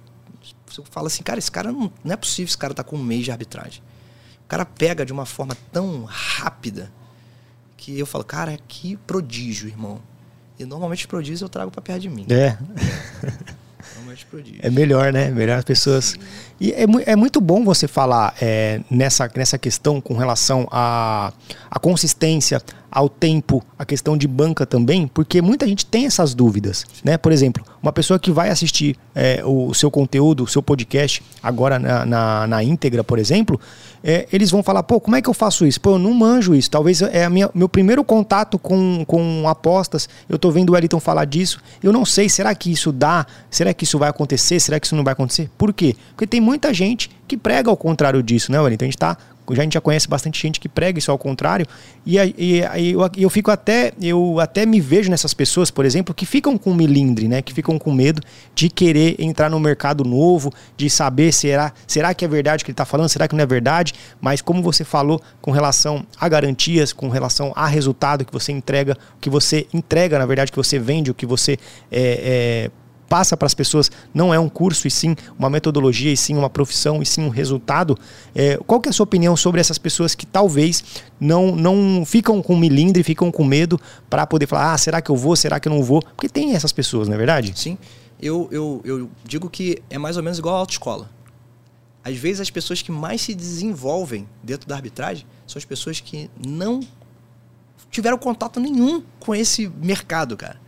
[0.66, 3.02] Você fala assim, cara, esse cara não, não é possível esse cara tá com um
[3.02, 3.82] mês de arbitragem.
[4.50, 6.90] O cara pega de uma forma tão rápida
[7.76, 10.00] que eu falo, cara, que prodígio, irmão.
[10.58, 12.26] E normalmente prodígio eu trago para perto de mim.
[12.28, 12.58] É.
[13.94, 14.58] Normalmente prodígio.
[14.60, 15.30] É melhor, né?
[15.30, 16.04] Melhor as pessoas.
[16.06, 16.18] Sim.
[16.58, 21.76] E é, é, muito bom você falar é, nessa, nessa questão com relação à a,
[21.76, 22.60] a consistência,
[22.90, 27.16] ao tempo, a questão de banca também, porque muita gente tem essas dúvidas, né?
[27.16, 31.78] Por exemplo, uma pessoa que vai assistir é, o seu conteúdo, o seu podcast, agora
[31.78, 33.60] na, na, na íntegra, por exemplo,
[34.02, 35.80] é, eles vão falar, pô, como é que eu faço isso?
[35.80, 36.70] Pô, eu não manjo isso.
[36.70, 41.00] Talvez é a minha, meu primeiro contato com, com apostas, eu tô vendo o Wellington
[41.00, 43.26] falar disso, eu não sei, será que isso dá?
[43.50, 44.58] Será que isso vai acontecer?
[44.58, 45.48] Será que isso não vai acontecer?
[45.56, 45.94] Por quê?
[46.10, 48.84] Porque tem muita gente que prega ao contrário disso, né, Wellington?
[48.84, 48.94] A gente
[49.54, 51.66] está a gente já conhece bastante gente que prega isso ao contrário.
[52.04, 56.14] E, e, e eu, eu, fico até, eu até me vejo nessas pessoas, por exemplo,
[56.14, 57.42] que ficam com milindre, né?
[57.42, 58.22] Que ficam com medo
[58.54, 62.70] de querer entrar no mercado novo, de saber será, será que é verdade o que
[62.70, 63.94] ele está falando, será que não é verdade?
[64.20, 68.96] Mas como você falou com relação a garantias, com relação a resultado que você entrega,
[69.20, 71.58] que você entrega, na verdade, que você vende, o que você
[71.90, 72.70] é, é
[73.10, 76.48] passa para as pessoas não é um curso e sim uma metodologia e sim uma
[76.48, 77.98] profissão e sim um resultado.
[78.32, 80.84] É, qual que é a sua opinião sobre essas pessoas que talvez
[81.18, 85.16] não, não ficam com milindre, ficam com medo para poder falar, ah, será que eu
[85.16, 86.00] vou, será que eu não vou?
[86.00, 87.52] Porque tem essas pessoas, não é verdade?
[87.56, 87.76] Sim.
[88.22, 91.10] Eu, eu, eu digo que é mais ou menos igual a autoescola.
[92.04, 96.30] Às vezes as pessoas que mais se desenvolvem dentro da arbitragem são as pessoas que
[96.46, 96.80] não
[97.90, 100.60] tiveram contato nenhum com esse mercado, cara.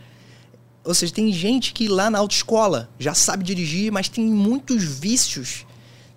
[0.85, 5.65] Ou seja, tem gente que lá na autoescola já sabe dirigir, mas tem muitos vícios.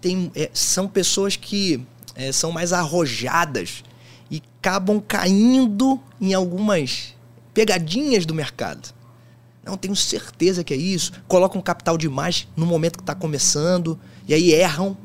[0.01, 1.85] Tem, é, são pessoas que
[2.15, 3.83] é, são mais arrojadas
[4.29, 7.13] e acabam caindo em algumas
[7.53, 8.93] pegadinhas do mercado.
[9.63, 11.11] Não tenho certeza que é isso.
[11.27, 14.97] Colocam capital demais no momento que está começando e aí erram.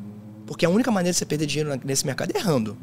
[0.46, 2.76] Porque a única maneira de você perder dinheiro nesse mercado é errando.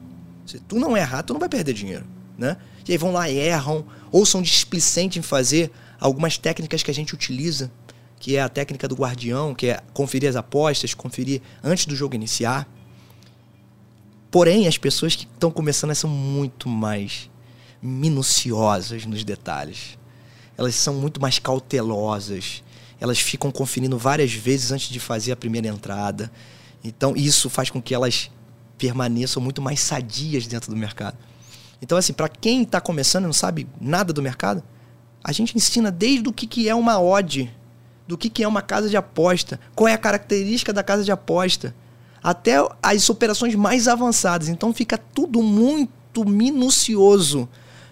[0.45, 2.05] Se tu não errar, tu não vai perder dinheiro.
[2.37, 2.57] Né?
[2.87, 7.13] E aí vão lá erram, ou são displicentes em fazer algumas técnicas que a gente
[7.13, 7.71] utiliza,
[8.19, 12.15] que é a técnica do guardião, que é conferir as apostas, conferir antes do jogo
[12.15, 12.67] iniciar.
[14.31, 17.29] Porém, as pessoas que estão começando são muito mais
[17.81, 19.97] minuciosas nos detalhes.
[20.57, 22.63] Elas são muito mais cautelosas.
[22.99, 26.31] Elas ficam conferindo várias vezes antes de fazer a primeira entrada.
[26.83, 28.31] Então, isso faz com que elas
[28.77, 31.17] permaneçam muito mais sadias dentro do mercado.
[31.81, 34.63] Então, assim, para quem está começando e não sabe nada do mercado,
[35.23, 37.53] a gente ensina desde o que, que é uma odd,
[38.07, 41.11] do que, que é uma casa de aposta, qual é a característica da casa de
[41.11, 41.75] aposta,
[42.23, 44.47] até as operações mais avançadas.
[44.47, 47.47] Então, fica tudo muito minucioso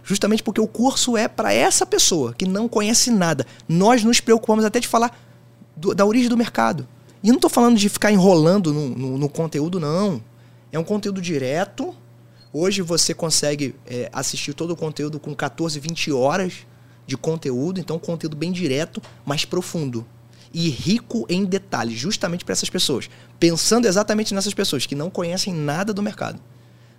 [0.05, 3.45] justamente porque o curso é para essa pessoa que não conhece nada.
[3.67, 5.17] Nós nos preocupamos até de falar
[5.75, 6.87] do, da origem do mercado.
[7.23, 10.21] E não estou falando de ficar enrolando no, no, no, conteúdo, não.
[10.71, 11.93] É um conteúdo direto.
[12.57, 16.65] Hoje você consegue é, assistir todo o conteúdo com 14, 20 horas
[17.05, 17.81] de conteúdo.
[17.81, 20.07] Então, conteúdo bem direto, mas profundo.
[20.53, 23.09] E rico em detalhes, justamente para essas pessoas.
[23.37, 26.39] Pensando exatamente nessas pessoas que não conhecem nada do mercado.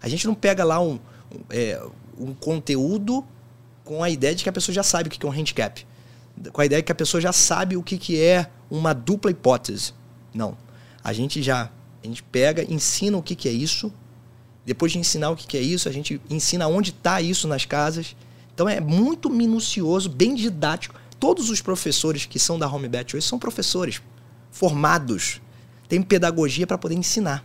[0.03, 1.01] A gente não pega lá um,
[1.49, 1.83] é,
[2.19, 3.25] um conteúdo
[3.83, 5.87] com a ideia de que a pessoa já sabe o que é um handicap.
[6.53, 9.95] Com a ideia de que a pessoa já sabe o que é uma dupla hipótese.
[10.35, 10.55] Não.
[11.03, 11.71] A gente já
[12.05, 13.91] a gente pega, ensina o que é isso.
[14.67, 18.15] Depois de ensinar o que é isso, a gente ensina onde está isso nas casas.
[18.55, 21.01] Então é muito minucioso, bem didático.
[21.19, 24.03] Todos os professores que são da HomeBet hoje são professores
[24.51, 25.41] formados,
[25.89, 27.43] têm pedagogia para poder ensinar.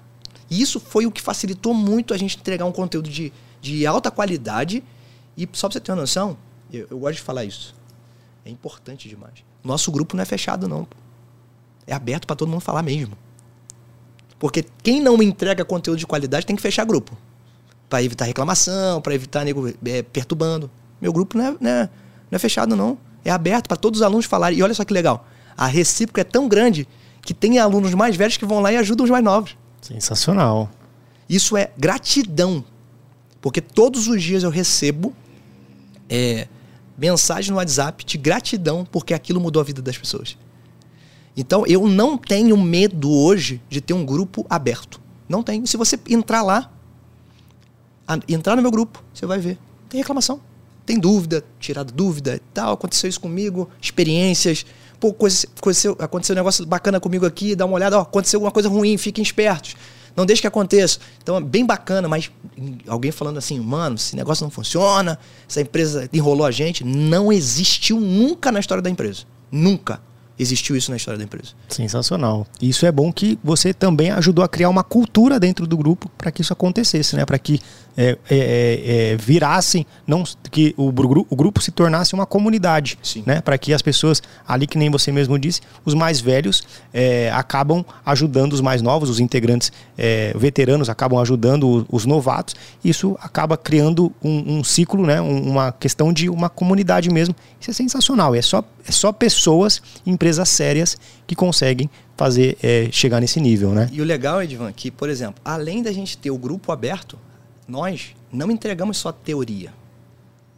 [0.50, 4.10] E isso foi o que facilitou muito a gente entregar um conteúdo de de alta
[4.12, 4.84] qualidade.
[5.38, 6.38] E só pra você ter uma noção,
[6.74, 7.76] eu, eu gosto de falar isso.
[8.44, 9.46] É importante demais.
[9.64, 10.88] Nosso grupo não é fechado, não.
[11.86, 13.16] É aberto para todo mundo falar mesmo.
[14.42, 17.16] Porque quem não entrega conteúdo de qualidade tem que fechar grupo.
[17.88, 20.68] para evitar reclamação, para evitar nego é, perturbando.
[21.00, 21.82] Meu grupo não é, não é,
[22.32, 22.98] não é fechado, não.
[23.24, 24.58] É aberto para todos os alunos falarem.
[24.58, 25.28] E olha só que legal.
[25.56, 26.88] A recíproca é tão grande
[27.22, 29.56] que tem alunos mais velhos que vão lá e ajudam os mais novos.
[29.80, 30.72] Sensacional.
[31.30, 32.66] Isso é gratidão
[33.40, 35.14] porque todos os dias eu recebo
[36.10, 36.48] é,
[36.98, 40.36] mensagem no WhatsApp de gratidão porque aquilo mudou a vida das pessoas.
[41.36, 45.00] Então eu não tenho medo hoje de ter um grupo aberto.
[45.28, 45.66] Não tenho.
[45.66, 46.72] Se você entrar lá,
[48.28, 49.58] entrar no meu grupo, você vai ver.
[49.90, 50.42] Tem reclamação.
[50.86, 52.74] Tem dúvida, tirada dúvida tal.
[52.74, 54.66] Aconteceu isso comigo, experiências.
[55.00, 58.52] Pô, coisa, aconteceu, aconteceu um negócio bacana comigo aqui, dá uma olhada, ó, aconteceu alguma
[58.52, 59.76] coisa ruim, fiquem espertos.
[60.16, 61.00] Não deixe que aconteça.
[61.24, 62.30] Então é bem bacana, mas
[62.86, 65.18] alguém falando assim, mano, esse negócio não funciona,
[65.50, 66.84] essa empresa enrolou a gente.
[66.84, 69.24] Não existiu nunca na história da empresa.
[69.50, 70.02] Nunca
[70.42, 71.50] existiu isso na história da empresa.
[71.70, 72.48] Sensacional.
[72.62, 76.32] Isso é bom que você também ajudou a criar uma cultura dentro do grupo para
[76.32, 77.26] que isso acontecesse, né?
[77.26, 77.60] Para que
[77.96, 83.24] é, é, é, é, virassem, não que o, o, grupo se tornasse uma comunidade, Sim.
[83.26, 83.42] né?
[83.42, 86.64] Para que as pessoas ali que nem você mesmo disse, os mais velhos
[86.94, 92.56] é, acabam ajudando os mais novos, os integrantes é, veteranos acabam ajudando os, novatos.
[92.84, 95.22] Isso acaba criando um, um ciclo, né?
[95.22, 97.36] uma questão de uma comunidade mesmo.
[97.60, 98.34] Isso é sensacional.
[98.34, 102.58] É só é só pessoas, empresas sérias que conseguem fazer
[102.92, 103.90] chegar nesse nível, né?
[103.92, 107.18] E o legal, Edvan, que por exemplo, além da gente ter o grupo aberto
[107.72, 109.74] nós não entregamos só teoria.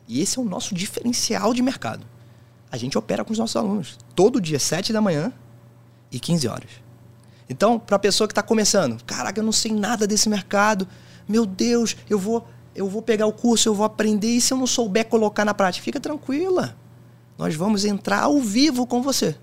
[0.08, 2.06] E esse é o nosso diferencial de mercado.
[2.72, 5.32] A gente opera com os nossos alunos todo dia, 7 da manhã
[6.12, 6.70] e 15 horas.
[7.48, 10.88] Então, para a pessoa que está começando, caraca, eu não sei nada desse mercado,
[11.28, 14.58] meu Deus, eu vou, eu vou pegar o curso, eu vou aprender, e se eu
[14.58, 15.84] não souber colocar na prática?
[15.84, 16.76] Fica tranquila.
[17.38, 19.36] Nós vamos entrar ao vivo com você.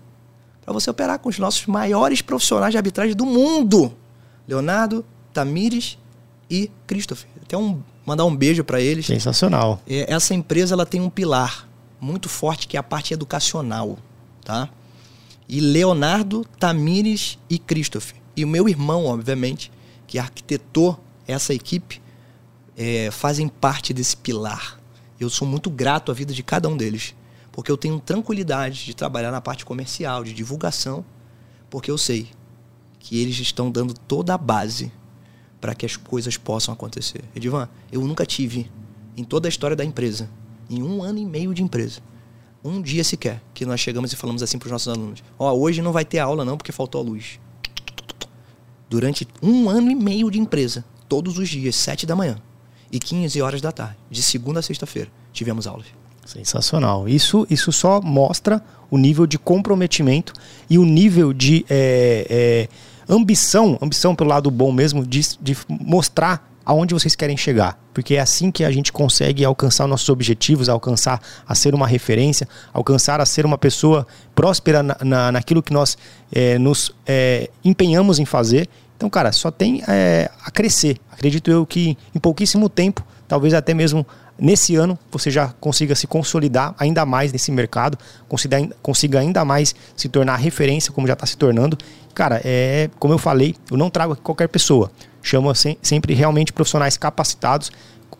[0.63, 3.93] Para você operar com os nossos maiores profissionais de arbitragem do mundo.
[4.47, 5.97] Leonardo, Tamires
[6.49, 7.29] e Christopher.
[7.41, 9.05] Até um, mandar um beijo para eles.
[9.05, 9.81] Sensacional.
[9.87, 11.67] É, essa empresa ela tem um pilar
[11.99, 13.97] muito forte que é a parte educacional,
[14.43, 14.69] tá?
[15.47, 18.15] E Leonardo, Tamires e Christopher.
[18.35, 19.71] E o meu irmão, obviamente,
[20.07, 22.01] que arquitetou essa equipe,
[22.77, 24.79] é, fazem parte desse pilar.
[25.19, 27.13] Eu sou muito grato à vida de cada um deles,
[27.51, 31.03] porque eu tenho tranquilidade de trabalhar na parte comercial, de divulgação,
[31.69, 32.29] porque eu sei
[32.99, 34.91] que eles estão dando toda a base
[35.59, 37.23] para que as coisas possam acontecer.
[37.35, 38.71] Edivan, eu nunca tive,
[39.15, 40.29] em toda a história da empresa,
[40.69, 42.01] em um ano e meio de empresa,
[42.63, 45.61] um dia sequer, que nós chegamos e falamos assim para os nossos alunos: Ó, oh,
[45.61, 47.39] hoje não vai ter aula não porque faltou a luz.
[48.89, 52.37] Durante um ano e meio de empresa, todos os dias, sete da manhã
[52.91, 55.87] e 15 horas da tarde, de segunda a sexta-feira, tivemos aulas.
[56.25, 57.09] Sensacional.
[57.09, 60.33] Isso, isso só mostra o nível de comprometimento
[60.69, 66.51] e o nível de é, é, ambição, ambição pelo lado bom mesmo, de, de mostrar
[66.65, 71.19] aonde vocês querem chegar, porque é assim que a gente consegue alcançar nossos objetivos, alcançar
[71.47, 74.05] a ser uma referência, alcançar a ser uma pessoa
[74.35, 75.97] próspera na, na, naquilo que nós
[76.31, 78.69] é, nos é, empenhamos em fazer.
[78.95, 80.97] Então, cara, só tem é, a crescer.
[81.11, 84.05] Acredito eu que em pouquíssimo tempo, talvez até mesmo
[84.37, 90.09] nesse ano, você já consiga se consolidar ainda mais nesse mercado, consiga, ainda mais se
[90.09, 91.77] tornar referência, como já está se tornando.
[92.13, 94.91] Cara, é como eu falei, eu não trago aqui qualquer pessoa
[95.23, 97.71] chama sempre realmente profissionais capacitados,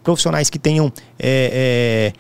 [0.02, 2.14] profissionais que tenham é,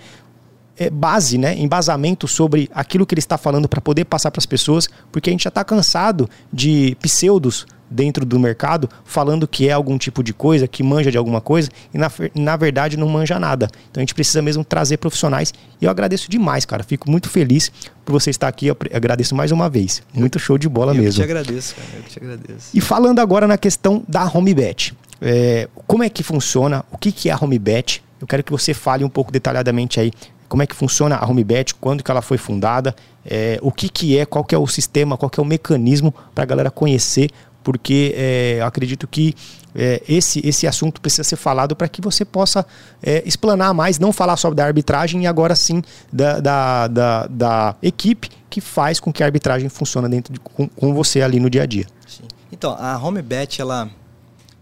[0.77, 4.39] é, é, base, né, embasamento sobre aquilo que ele está falando para poder passar para
[4.39, 9.67] as pessoas, porque a gente já está cansado de pseudos dentro do mercado falando que
[9.67, 13.07] é algum tipo de coisa, que manja de alguma coisa e na, na verdade não
[13.07, 13.67] manja nada.
[13.91, 16.83] Então a gente precisa mesmo trazer profissionais e eu agradeço demais, cara.
[16.83, 17.71] Fico muito feliz
[18.05, 18.67] por você estar aqui.
[18.67, 20.01] Eu agradeço mais uma vez.
[20.13, 21.21] Muito show de bola eu mesmo.
[21.21, 21.87] Eu te agradeço, cara.
[21.95, 22.69] Eu te agradeço.
[22.73, 24.95] E falando agora na questão da HomeBet.
[25.21, 26.83] É, como é que funciona?
[26.91, 28.03] O que, que é a HomeBet?
[28.19, 30.11] Eu quero que você fale um pouco detalhadamente aí
[30.51, 32.93] como é que funciona a HomeBet, quando que ela foi fundada,
[33.25, 36.13] é, o que, que é, qual que é o sistema, qual que é o mecanismo
[36.35, 37.29] para a galera conhecer
[37.63, 39.35] porque é, acredito que
[39.73, 42.65] é, esse, esse assunto precisa ser falado para que você possa
[43.01, 45.81] é, explanar mais, não falar só da arbitragem e agora sim
[46.11, 50.67] da, da, da, da equipe que faz com que a arbitragem funcione dentro de, com,
[50.67, 51.85] com você ali no dia a dia.
[52.05, 52.23] Sim.
[52.51, 53.89] Então, a HomeBet, ela,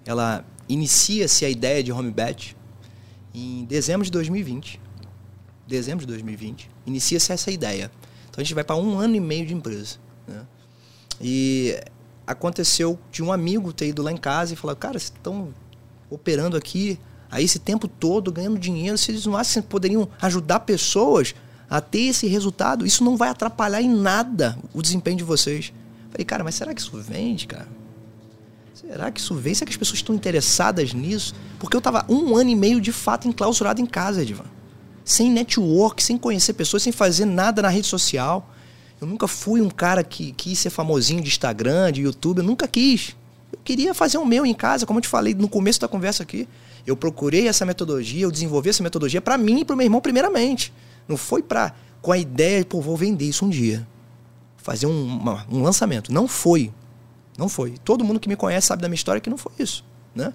[0.06, 2.56] ela inicia-se a ideia de HomeBet
[3.34, 4.80] em dezembro de 2020.
[5.68, 7.91] Dezembro de 2020, inicia-se essa ideia.
[8.30, 9.97] Então a gente vai para um ano e meio de empresa.
[10.28, 10.41] Né?
[11.22, 11.80] E
[12.30, 15.51] aconteceu de um amigo ter ido lá em casa e falar, cara, vocês estão
[16.11, 16.99] operando aqui
[17.32, 21.34] aí esse tempo todo, ganhando dinheiro, se eles não acham que poderiam ajudar pessoas
[21.67, 25.73] a ter esse resultado, isso não vai atrapalhar em nada o desempenho de vocês.
[26.11, 27.67] Falei, cara, mas será que isso vende, cara?
[28.75, 29.57] Será que isso vende?
[29.57, 31.34] Será que as pessoas estão interessadas nisso?
[31.57, 34.45] Porque eu tava um ano e meio de fato enclausurado em casa, Edvan.
[35.03, 38.47] Sem network, sem conhecer pessoas, sem fazer nada na rede social.
[39.02, 42.68] Eu nunca fui um cara que quis ser famosinho de Instagram, de YouTube, eu nunca
[42.68, 43.16] quis.
[43.52, 46.24] Eu queria fazer o meu em casa, como eu te falei no começo da conversa
[46.24, 46.47] aqui.
[46.86, 50.02] Eu procurei essa metodologia, eu desenvolvi essa metodologia para mim e para o meu irmão
[50.02, 50.74] primeiramente.
[51.08, 53.88] Não foi para com a ideia de, pô, vou vender isso um dia.
[54.58, 56.12] Fazer um, uma, um lançamento.
[56.14, 56.72] Não foi.
[57.38, 57.76] Não foi.
[57.84, 59.84] Todo mundo que me conhece sabe da minha história que não foi isso,
[60.14, 60.34] né?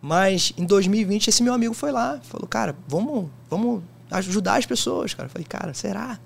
[0.00, 5.14] Mas em 2020 esse meu amigo foi lá, falou: "Cara, vamos, vamos ajudar as pessoas,
[5.14, 5.26] cara".
[5.28, 6.18] Eu falei: "Cara, será?"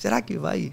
[0.00, 0.72] Será que vai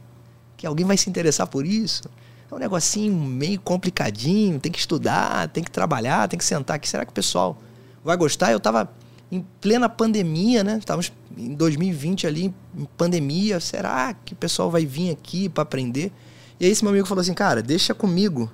[0.56, 2.04] que alguém vai se interessar por isso?
[2.50, 6.88] É um negocinho meio complicadinho, tem que estudar, tem que trabalhar, tem que sentar aqui.
[6.88, 7.58] Será que o pessoal
[8.06, 8.54] vai gostar?
[8.54, 8.90] Eu estava
[9.30, 10.78] em plena pandemia, né?
[10.78, 13.60] Estávamos em 2020 ali, em pandemia.
[13.60, 16.10] Será que o pessoal vai vir aqui para aprender?
[16.58, 18.50] E aí esse meu amigo falou assim, cara, deixa comigo.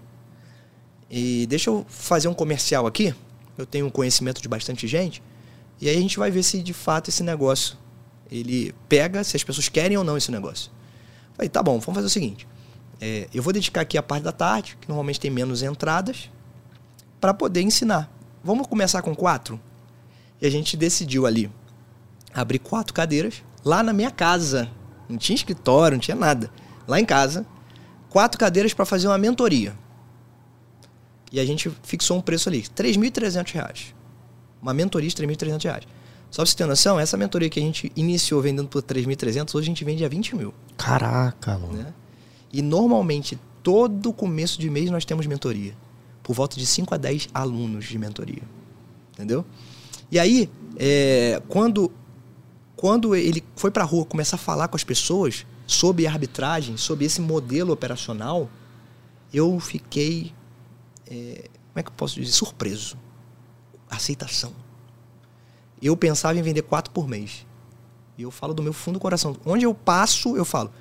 [1.08, 3.14] E deixa eu fazer um comercial aqui.
[3.56, 5.22] Eu tenho um conhecimento de bastante gente.
[5.80, 7.78] E aí a gente vai ver se de fato esse negócio
[8.34, 10.72] ele pega se as pessoas querem ou não esse negócio.
[11.36, 12.48] Falei, tá bom, vamos fazer o seguinte.
[13.00, 16.32] É, eu vou dedicar aqui a parte da tarde, que normalmente tem menos entradas,
[17.22, 18.12] para poder ensinar.
[18.44, 19.62] Vamos começar com quatro?
[20.42, 21.50] E a gente decidiu ali
[22.34, 24.70] abrir quatro cadeiras lá na minha casa.
[25.08, 26.52] Não tinha escritório, não tinha nada.
[26.88, 27.46] Lá em casa,
[28.10, 29.78] quatro cadeiras para fazer uma mentoria.
[31.32, 33.94] E a gente fixou um preço ali, R$ 3.300.
[34.62, 35.84] Uma mentoria de R$ 3.300.
[36.34, 39.66] Só pra você ter noção, essa mentoria que a gente iniciou vendendo por 3.300, hoje
[39.66, 40.52] a gente vende a 20 mil.
[40.76, 41.74] Caraca, mano.
[41.74, 41.94] Né?
[42.52, 45.78] E normalmente, todo começo de mês nós temos mentoria.
[46.24, 48.42] Por volta de 5 a 10 alunos de mentoria.
[49.12, 49.46] Entendeu?
[50.12, 51.92] E aí, é, quando,
[52.76, 57.22] quando ele foi pra rua começar a falar com as pessoas sobre arbitragem, sobre esse
[57.22, 58.50] modelo operacional,
[59.32, 60.34] eu fiquei,
[61.06, 62.98] é, como é que eu posso dizer, surpreso.
[63.88, 64.63] Aceitação
[65.88, 67.46] eu pensava em vender quatro por mês.
[68.18, 69.36] E eu falo do meu fundo do coração.
[69.46, 70.72] Onde eu passo, eu falo.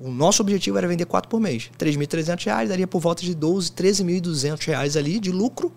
[0.00, 1.70] O nosso objetivo era vender quatro por mês.
[1.78, 5.72] R$ 3.300 daria por volta de 12, 13.200 reais ali de lucro.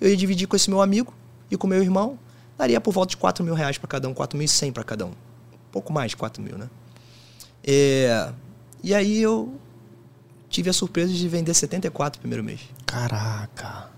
[0.00, 1.12] Eu ia dividir com esse meu amigo
[1.50, 2.18] e com meu irmão.
[2.56, 5.10] Daria por volta de 4 mil reais para cada um, 4.100 para cada um.
[5.10, 6.68] Um pouco mais de 4 mil, né?
[7.62, 8.32] É,
[8.82, 9.54] e aí eu
[10.48, 12.60] tive a surpresa de vender 74 no primeiro mês.
[12.86, 13.90] Caraca.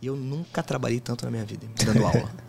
[0.00, 2.30] E eu nunca trabalhei tanto na minha vida, dando aula.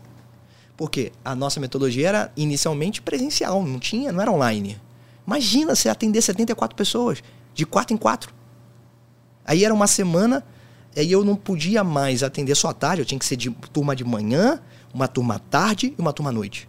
[0.84, 4.78] Porque a nossa metodologia era inicialmente presencial, não tinha, não era online.
[5.26, 7.24] Imagina você atender 74 pessoas,
[7.54, 8.34] de quatro em quatro.
[9.46, 10.44] Aí era uma semana,
[10.94, 13.96] aí eu não podia mais atender só à tarde, eu tinha que ser de turma
[13.96, 14.60] de manhã,
[14.94, 16.68] uma turma à tarde e uma turma à noite.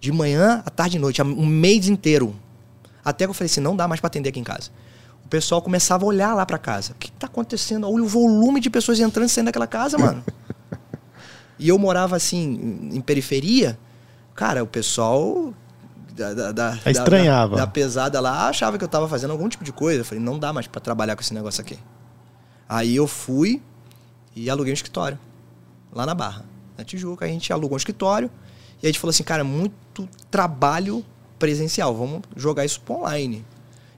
[0.00, 2.34] De manhã, à tarde e noite, um mês inteiro.
[3.04, 4.72] Até que eu falei assim, não dá mais para atender aqui em casa.
[5.24, 6.90] O pessoal começava a olhar lá para casa.
[6.90, 7.88] O que está acontecendo?
[7.88, 10.24] Olha o volume de pessoas entrando e saindo daquela casa, mano.
[11.58, 13.78] e eu morava assim, em periferia,
[14.34, 15.54] cara, o pessoal
[16.14, 17.56] da, da, da, estranhava.
[17.56, 20.00] Da, da, pesada lá achava que eu tava fazendo algum tipo de coisa.
[20.00, 21.78] Eu falei, não dá mais para trabalhar com esse negócio aqui.
[22.68, 23.62] Aí eu fui
[24.34, 25.18] e aluguei um escritório
[25.92, 26.44] lá na Barra,
[26.76, 27.24] na Tijuca.
[27.24, 28.30] A gente alugou um escritório
[28.82, 31.04] e a gente falou assim, cara, muito trabalho
[31.38, 33.44] presencial, vamos jogar isso para online.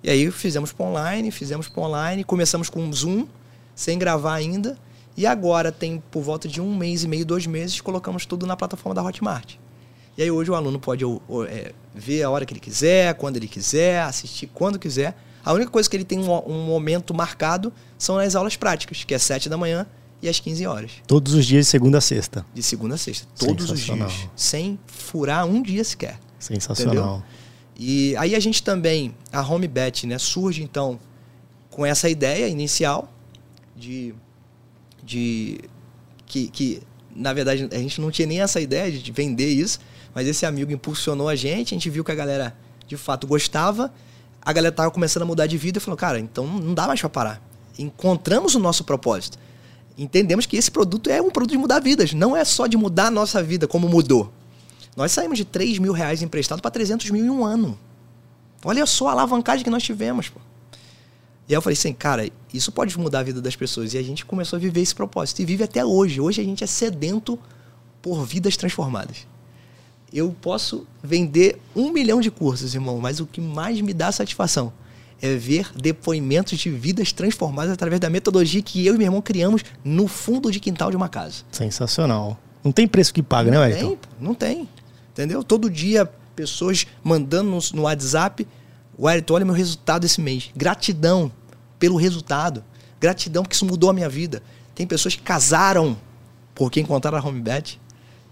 [0.02, 3.26] E aí fizemos para online, fizemos para online, começamos com Zoom,
[3.74, 4.78] sem gravar ainda.
[5.18, 8.56] E agora tem por volta de um mês e meio, dois meses, colocamos tudo na
[8.56, 9.56] plataforma da Hotmart.
[10.16, 11.04] E aí hoje o aluno pode
[11.48, 15.16] é, ver a hora que ele quiser, quando ele quiser, assistir quando quiser.
[15.44, 19.12] A única coisa que ele tem um, um momento marcado são as aulas práticas, que
[19.12, 19.88] é 7 da manhã
[20.22, 20.92] e às 15 horas.
[21.04, 22.46] Todos os dias de segunda a sexta.
[22.54, 23.26] De segunda a sexta.
[23.36, 24.28] Todos os dias.
[24.36, 26.20] Sem furar um dia sequer.
[26.38, 26.94] Sensacional.
[26.94, 27.22] Entendeu?
[27.76, 30.96] E aí a gente também, a HomeBet, né, surge então
[31.70, 33.12] com essa ideia inicial
[33.74, 34.14] de,
[35.08, 35.58] de
[36.26, 36.82] que, que,
[37.16, 39.80] na verdade, a gente não tinha nem essa ideia de vender isso,
[40.14, 42.54] mas esse amigo impulsionou a gente, a gente viu que a galera
[42.86, 43.92] de fato gostava,
[44.42, 47.00] a galera tava começando a mudar de vida e falou, cara, então não dá mais
[47.00, 47.42] para parar.
[47.78, 49.38] Encontramos o nosso propósito.
[49.96, 53.06] Entendemos que esse produto é um produto de mudar vidas, não é só de mudar
[53.06, 54.32] a nossa vida como mudou.
[54.96, 57.78] Nós saímos de 3 mil reais emprestado para 300 mil em um ano.
[58.64, 60.28] Olha só a alavancagem que nós tivemos.
[60.28, 60.40] Pô.
[61.48, 63.94] E aí eu falei assim, cara, isso pode mudar a vida das pessoas.
[63.94, 65.40] E a gente começou a viver esse propósito.
[65.40, 66.20] E vive até hoje.
[66.20, 67.38] Hoje a gente é sedento
[68.02, 69.26] por vidas transformadas.
[70.12, 74.72] Eu posso vender um milhão de cursos, irmão, mas o que mais me dá satisfação
[75.20, 79.64] é ver depoimentos de vidas transformadas através da metodologia que eu e meu irmão criamos
[79.84, 81.42] no fundo de quintal de uma casa.
[81.50, 82.38] Sensacional.
[82.62, 83.88] Não tem preço que paga, não né, Wellington?
[83.88, 84.68] Não tem, não tem.
[85.12, 85.42] Entendeu?
[85.42, 88.46] Todo dia, pessoas mandando no, no WhatsApp:
[88.98, 90.50] Wellington, olha meu resultado esse mês.
[90.56, 91.30] Gratidão
[91.78, 92.64] pelo resultado.
[93.00, 94.42] Gratidão porque isso mudou a minha vida.
[94.74, 95.96] Tem pessoas que casaram
[96.54, 97.80] porque encontraram a HomeBet.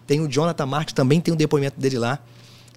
[0.06, 2.18] Tem o Jonathan Marques, também tem o um depoimento dele lá.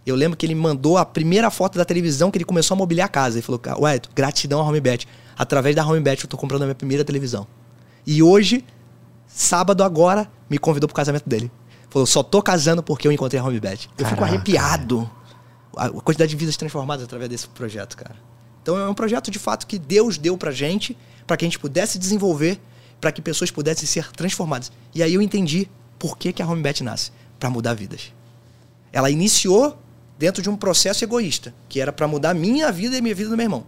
[0.06, 3.06] Eu lembro que ele mandou a primeira foto da televisão que ele começou a mobiliar
[3.06, 3.38] a casa.
[3.38, 5.08] Ele falou, Wellington, gratidão à HomeBet.
[5.38, 7.46] Através da HomeBet eu estou comprando a minha primeira televisão.
[8.06, 8.66] E hoje,
[9.28, 11.52] sábado agora, me convidou pro casamento dele.
[11.90, 13.90] Falou, só tô casando porque eu encontrei a Homebet.
[13.98, 15.10] Eu fico arrepiado.
[15.76, 18.16] A quantidade de vidas transformadas através desse projeto, cara.
[18.62, 21.60] Então é um projeto de fato que Deus deu pra gente, para que a gente
[21.60, 22.60] pudesse desenvolver,
[23.00, 24.72] para que pessoas pudessem ser transformadas.
[24.94, 28.14] E aí eu entendi por que, que a Homebet nasce para mudar vidas.
[28.92, 29.78] Ela iniciou
[30.18, 33.38] dentro de um processo egoísta, que era para mudar minha vida e minha vida do
[33.38, 33.66] meu irmão.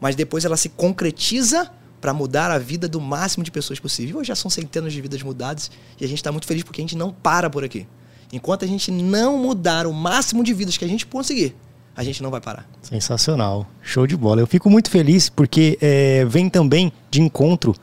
[0.00, 1.70] Mas depois ela se concretiza
[2.00, 4.18] para mudar a vida do máximo de pessoas possível.
[4.18, 6.82] Hoje já são centenas de vidas mudadas e a gente está muito feliz porque a
[6.82, 7.86] gente não para por aqui.
[8.32, 11.54] Enquanto a gente não mudar o máximo de vidas que a gente conseguir,
[11.96, 12.66] a gente não vai parar.
[12.82, 14.40] Sensacional, show de bola.
[14.40, 17.74] Eu fico muito feliz porque é, vem também de encontro.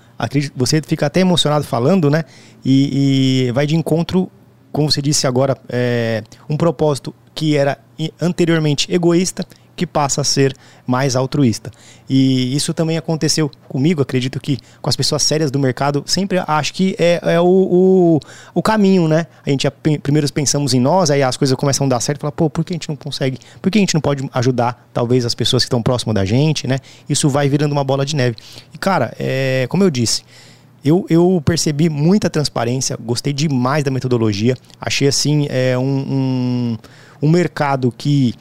[0.55, 2.25] Você fica até emocionado falando, né?
[2.63, 4.29] E, e vai de encontro,
[4.71, 7.77] como você disse agora, é, um propósito que era
[8.19, 9.45] anteriormente egoísta
[9.75, 10.55] que passa a ser
[10.85, 11.71] mais altruísta.
[12.09, 16.73] E isso também aconteceu comigo, acredito que com as pessoas sérias do mercado, sempre acho
[16.73, 18.19] que é, é o, o,
[18.53, 19.27] o, caminho, né?
[19.45, 19.69] A gente
[20.03, 22.73] primeiro pensamos em nós, aí as coisas começam a dar certo, fala, pô, por que
[22.73, 23.37] a gente não consegue?
[23.61, 26.67] Por que a gente não pode ajudar, talvez, as pessoas que estão próximas da gente,
[26.67, 26.79] né?
[27.07, 28.35] Isso vai virando uma bola de neve.
[28.73, 30.23] E, cara, é, como eu disse,
[30.83, 36.77] eu, eu, percebi muita transparência, gostei demais da metodologia, achei assim é, um, um,
[37.21, 38.33] um mercado que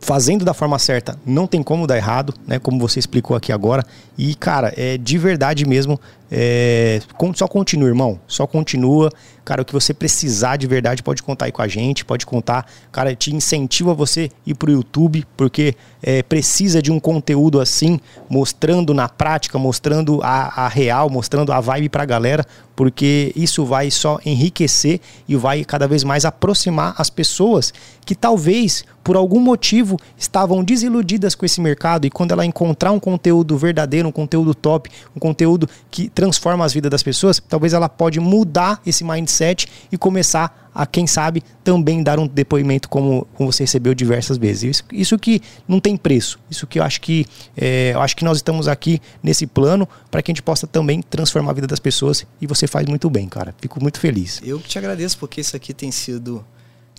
[0.00, 2.58] fazendo da forma certa, não tem como dar errado, né?
[2.58, 3.84] Como você explicou aqui agora.
[4.22, 5.98] E, cara, é de verdade mesmo.
[6.30, 7.00] É,
[7.34, 8.20] só continua, irmão.
[8.26, 9.10] Só continua.
[9.46, 12.66] Cara, o que você precisar de verdade pode contar aí com a gente, pode contar.
[12.92, 17.98] Cara, te incentivo a você ir pro YouTube, porque é, precisa de um conteúdo assim,
[18.28, 22.46] mostrando na prática, mostrando a, a real, mostrando a vibe pra galera,
[22.76, 27.72] porque isso vai só enriquecer e vai cada vez mais aproximar as pessoas
[28.04, 33.00] que talvez por algum motivo estavam desiludidas com esse mercado e quando ela encontrar um
[33.00, 37.88] conteúdo verdadeiro, um conteúdo top, um conteúdo que transforma as vidas das pessoas, talvez ela
[37.88, 43.52] pode mudar esse mindset e começar a, quem sabe, também dar um depoimento como, como
[43.52, 44.62] você recebeu diversas vezes.
[44.62, 46.38] Isso, isso que não tem preço.
[46.50, 50.22] Isso que eu acho que é, eu acho que nós estamos aqui nesse plano para
[50.22, 53.28] que a gente possa também transformar a vida das pessoas e você faz muito bem,
[53.28, 53.54] cara.
[53.60, 54.40] Fico muito feliz.
[54.44, 56.44] Eu que te agradeço porque isso aqui tem sido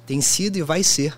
[0.05, 1.17] tem sido e vai ser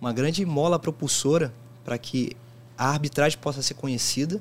[0.00, 1.52] uma grande mola propulsora
[1.84, 2.36] para que
[2.76, 4.40] a arbitragem possa ser conhecida,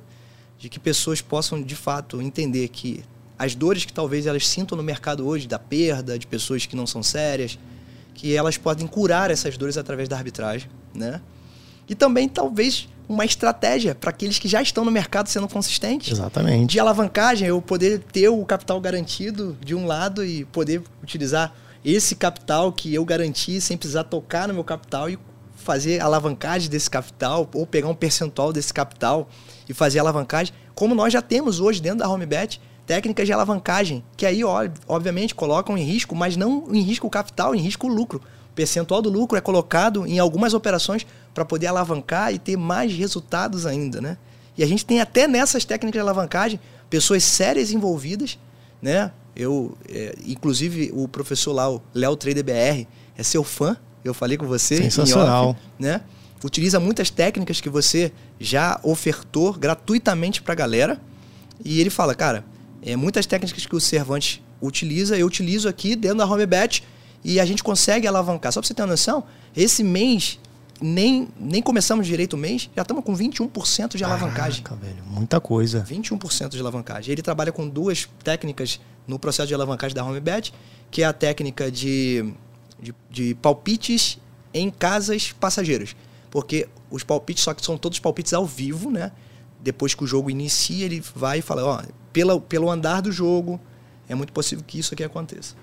[0.57, 3.03] de que pessoas possam de fato entender que
[3.37, 6.87] as dores que talvez elas sintam no mercado hoje, da perda, de pessoas que não
[6.87, 7.59] são sérias,
[8.13, 11.21] que elas podem curar essas dores através da arbitragem, né?
[11.87, 16.11] E também talvez uma estratégia para aqueles que já estão no mercado sendo consistentes.
[16.11, 16.71] Exatamente.
[16.71, 21.53] De alavancagem, eu poder ter o capital garantido de um lado e poder utilizar
[21.85, 25.17] esse capital que eu garanti sem precisar tocar no meu capital e
[25.55, 29.29] fazer alavancagem desse capital ou pegar um percentual desse capital
[29.67, 34.25] e fazer alavancagem, como nós já temos hoje dentro da HomeBet, técnicas de alavancagem, que
[34.25, 34.41] aí,
[34.87, 38.21] obviamente, colocam em risco, mas não em risco o capital, em risco o lucro.
[38.49, 42.93] O percentual do lucro é colocado em algumas operações para poder alavancar e ter mais
[42.93, 44.17] resultados ainda, né?
[44.57, 46.59] E a gente tem até nessas técnicas de alavancagem
[46.89, 48.39] pessoas sérias envolvidas,
[48.81, 49.11] né?
[49.35, 53.77] Eu, é, inclusive, o professor lá, o Léo Trader BR, é seu fã.
[54.03, 54.77] Eu falei com você.
[54.77, 55.49] Sensacional.
[55.49, 56.01] Off, né?
[56.43, 61.01] Utiliza muitas técnicas que você já ofertou gratuitamente para a galera.
[61.63, 62.45] E ele fala, cara,
[62.81, 66.83] é, muitas técnicas que o Cervantes utiliza, eu utilizo aqui dentro da HomeBet
[67.23, 68.51] e a gente consegue alavancar.
[68.51, 69.23] Só para você ter uma noção,
[69.55, 70.39] esse mês
[70.79, 74.61] nem, nem começamos direito o mês, já estamos com 21% de alavancagem.
[74.63, 75.83] Caraca, velho, muita coisa.
[75.83, 77.11] 21% de alavancagem.
[77.11, 80.53] Ele trabalha com duas técnicas no processo de alavancagem da HomeBet,
[80.91, 82.33] que é a técnica de,
[82.79, 84.19] de, de palpites
[84.53, 85.95] em casas passageiras.
[86.29, 89.11] Porque os palpites, só que são todos palpites ao vivo, né?
[89.61, 91.81] Depois que o jogo inicia, ele vai e fala, ó,
[92.13, 93.59] pela, pelo andar do jogo,
[94.07, 95.55] é muito possível que isso aqui aconteça.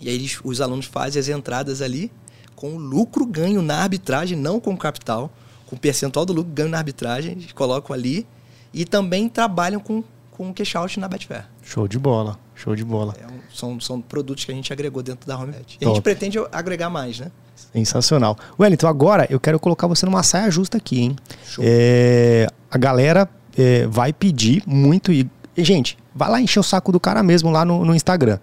[0.00, 2.10] E aí os alunos fazem as entradas ali
[2.54, 5.30] com o lucro ganho na arbitragem, não com capital,
[5.66, 8.26] com o percentual do lucro ganho na arbitragem, eles colocam ali
[8.72, 11.46] e também trabalham com, com cash out na Betfair.
[11.66, 13.12] Show de bola, show de bola.
[13.20, 15.78] É um, são, são produtos que a gente agregou dentro da HomeBet.
[15.80, 17.32] E a gente pretende agregar mais, né?
[17.72, 18.38] Sensacional.
[18.58, 21.16] Wellington, agora eu quero colocar você numa saia justa aqui, hein?
[21.58, 27.00] É, a galera é, vai pedir muito e, gente, vai lá encher o saco do
[27.00, 28.38] cara mesmo lá no, no Instagram.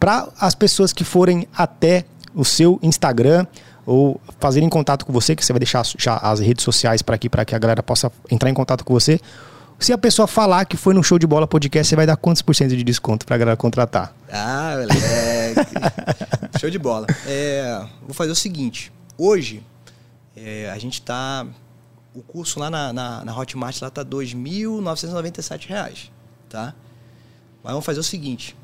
[0.00, 3.46] Para as pessoas que forem até o seu Instagram
[3.84, 7.28] ou fazerem contato com você, que você vai deixar já as redes sociais para aqui,
[7.28, 9.20] para que a galera possa entrar em contato com você.
[9.82, 12.40] Se a pessoa falar que foi no Show de Bola Podcast, você vai dar quantos
[12.40, 14.14] por cento de desconto para a galera contratar?
[14.30, 15.58] Ah, moleque.
[16.60, 17.08] Show de bola.
[17.26, 18.92] É, vou fazer o seguinte.
[19.18, 19.60] Hoje,
[20.36, 21.44] é, a gente está...
[22.14, 26.10] O curso lá na, na, na Hotmart lá tá R$ 2.997,
[26.48, 26.74] tá?
[27.64, 28.56] Mas vamos fazer o seguinte.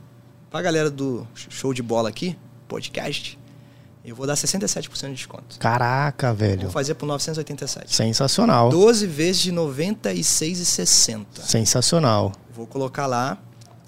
[0.52, 2.38] Para a galera do Show de Bola aqui,
[2.68, 3.36] podcast,
[4.08, 5.58] eu vou dar 67% de desconto.
[5.58, 6.62] Caraca, velho.
[6.62, 7.94] Vou fazer por 987.
[7.94, 8.70] Sensacional.
[8.70, 11.26] 12 vezes de 96,60.
[11.42, 12.32] Sensacional.
[12.52, 13.38] Vou colocar lá,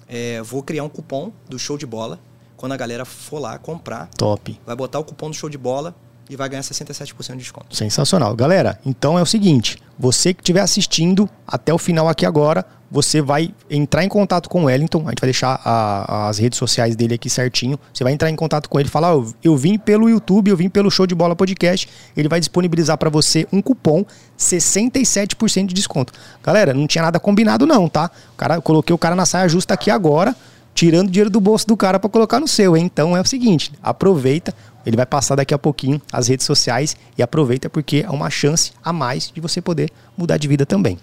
[0.07, 2.19] é, vou criar um cupom do show de bola.
[2.55, 4.59] Quando a galera for lá comprar, top.
[4.65, 5.95] Vai botar o cupom do show de bola
[6.31, 7.75] e vai ganhar 67% de desconto.
[7.75, 8.33] Sensacional.
[8.33, 13.21] Galera, então é o seguinte: você que estiver assistindo até o final aqui agora, você
[13.21, 14.99] vai entrar em contato com o Wellington.
[15.07, 17.77] A gente vai deixar a, as redes sociais dele aqui certinho.
[17.93, 20.55] Você vai entrar em contato com ele e falar: oh, eu vim pelo YouTube, eu
[20.55, 21.89] vim pelo Show de Bola Podcast.
[22.15, 24.05] Ele vai disponibilizar para você um cupom
[24.39, 26.13] 67% de desconto.
[26.41, 28.09] Galera, não tinha nada combinado, não, tá?
[28.33, 30.33] O cara, eu coloquei o cara na saia justa aqui agora
[30.73, 32.75] tirando dinheiro do bolso do cara para colocar no seu.
[32.75, 32.89] Hein?
[32.91, 34.53] Então é o seguinte, aproveita,
[34.85, 38.71] ele vai passar daqui a pouquinho as redes sociais e aproveita porque é uma chance
[38.83, 40.97] a mais de você poder mudar de vida também.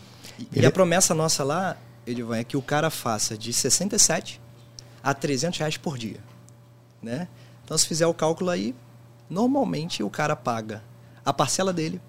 [0.52, 1.76] E a promessa nossa lá,
[2.06, 4.40] Edivan, é que o cara faça de 67
[5.02, 6.18] a 300 reais por dia.
[7.02, 7.28] Né?
[7.64, 8.74] Então, se fizer o cálculo aí,
[9.28, 10.82] normalmente o cara paga
[11.24, 12.00] a parcela dele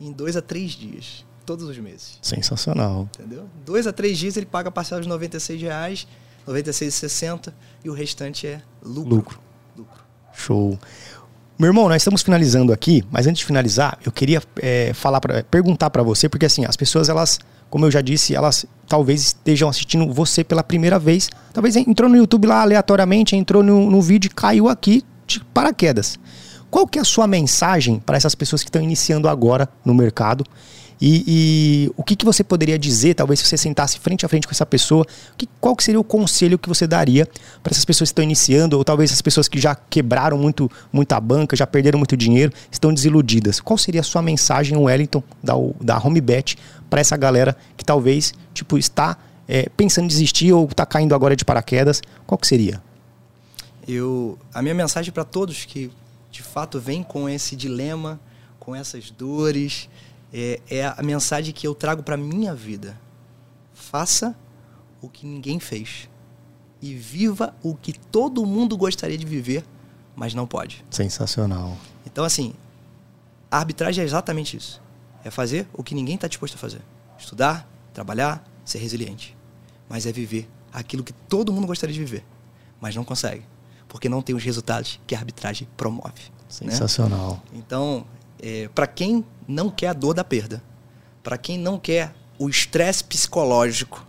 [0.00, 2.18] em dois a três dias, todos os meses.
[2.22, 3.08] Sensacional.
[3.18, 3.48] Entendeu?
[3.64, 6.06] Dois a três dias ele paga a parcela de 96 reais,
[6.46, 7.52] 96,60
[7.84, 9.16] e o restante é lucro.
[9.16, 9.49] Lucro.
[10.32, 10.78] Show.
[11.58, 15.44] Meu irmão, nós estamos finalizando aqui, mas antes de finalizar, eu queria é, falar pra,
[15.44, 19.68] perguntar para você, porque assim, as pessoas, elas, como eu já disse, elas talvez estejam
[19.68, 21.28] assistindo você pela primeira vez.
[21.52, 26.18] Talvez entrou no YouTube lá aleatoriamente, entrou no, no vídeo e caiu aqui de paraquedas.
[26.70, 30.46] Qual que é a sua mensagem para essas pessoas que estão iniciando agora no mercado
[31.00, 34.46] e, e o que, que você poderia dizer, talvez se você sentasse frente a frente
[34.46, 37.26] com essa pessoa, que, qual que seria o conselho que você daria
[37.62, 41.18] para essas pessoas que estão iniciando, ou talvez as pessoas que já quebraram muito, muita
[41.18, 43.60] banca, já perderam muito dinheiro, estão desiludidas?
[43.60, 46.58] Qual seria a sua mensagem, Wellington, da, da HomeBet,
[46.90, 49.16] para essa galera que talvez tipo, está
[49.48, 52.02] é, pensando em desistir ou está caindo agora de paraquedas?
[52.26, 52.82] Qual que seria?
[53.88, 55.90] Eu, a minha mensagem para todos que
[56.30, 58.20] de fato vêm com esse dilema,
[58.58, 59.88] com essas dores,
[60.32, 62.98] é, é a mensagem que eu trago para minha vida.
[63.72, 64.36] Faça
[65.00, 66.08] o que ninguém fez
[66.80, 69.64] e viva o que todo mundo gostaria de viver,
[70.14, 70.84] mas não pode.
[70.90, 71.76] Sensacional.
[72.06, 72.54] Então, assim,
[73.50, 74.80] a arbitragem é exatamente isso.
[75.24, 76.80] É fazer o que ninguém está disposto a fazer.
[77.18, 79.36] Estudar, trabalhar, ser resiliente.
[79.88, 82.24] Mas é viver aquilo que todo mundo gostaria de viver,
[82.80, 83.42] mas não consegue.
[83.88, 86.30] Porque não tem os resultados que a arbitragem promove.
[86.62, 86.70] Né?
[86.70, 87.42] Sensacional.
[87.52, 87.58] Né?
[87.58, 88.06] Então,
[88.42, 90.62] é, para quem não quer a dor da perda,
[91.22, 94.06] para quem não quer o estresse psicológico,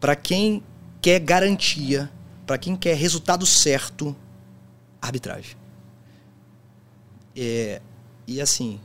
[0.00, 0.62] para quem
[1.00, 2.10] quer garantia,
[2.46, 4.14] para quem quer resultado certo,
[5.00, 5.56] arbitragem.
[7.36, 7.80] É,
[8.26, 8.80] e assim,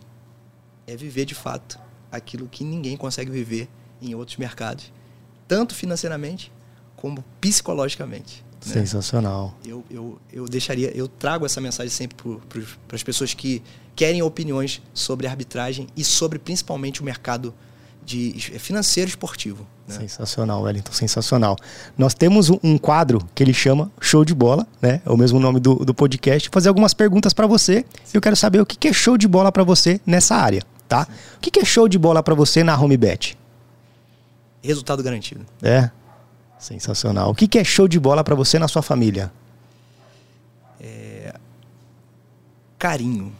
[0.85, 1.79] é viver de fato
[2.11, 3.67] aquilo que ninguém consegue viver
[4.01, 4.91] em outros mercados,
[5.47, 6.51] tanto financeiramente
[6.95, 8.45] como psicologicamente.
[8.65, 8.73] Né?
[8.73, 9.55] Sensacional.
[9.65, 12.15] Eu, eu, eu deixaria, eu trago essa mensagem sempre
[12.47, 13.61] para as pessoas que
[13.95, 17.53] querem opiniões sobre arbitragem e sobre principalmente o mercado
[18.05, 19.65] de financeiro esportivo.
[19.87, 19.95] Né?
[19.95, 21.57] Sensacional, Wellington, sensacional.
[21.97, 25.01] Nós temos um quadro que ele chama Show de Bola, né?
[25.05, 26.49] É o mesmo nome do, do podcast.
[26.51, 27.85] Fazer algumas perguntas para você.
[28.13, 31.05] Eu quero saber o que é show de bola para você nessa área, tá?
[31.05, 31.11] Sim.
[31.37, 33.37] O que é show de bola para você na HomeBet?
[34.61, 35.45] Resultado garantido.
[35.61, 35.89] É.
[36.63, 37.29] Sensacional.
[37.29, 39.29] O que é show de bola para você na sua família?
[40.79, 41.35] É...
[42.79, 43.33] Carinho.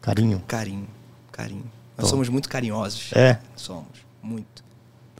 [0.00, 0.42] Carinho?
[0.48, 0.88] Carinho.
[1.30, 1.70] Carinho.
[1.98, 3.12] Nós somos muito carinhosos.
[3.12, 3.38] É?
[3.54, 3.98] Somos.
[4.22, 4.64] Muito.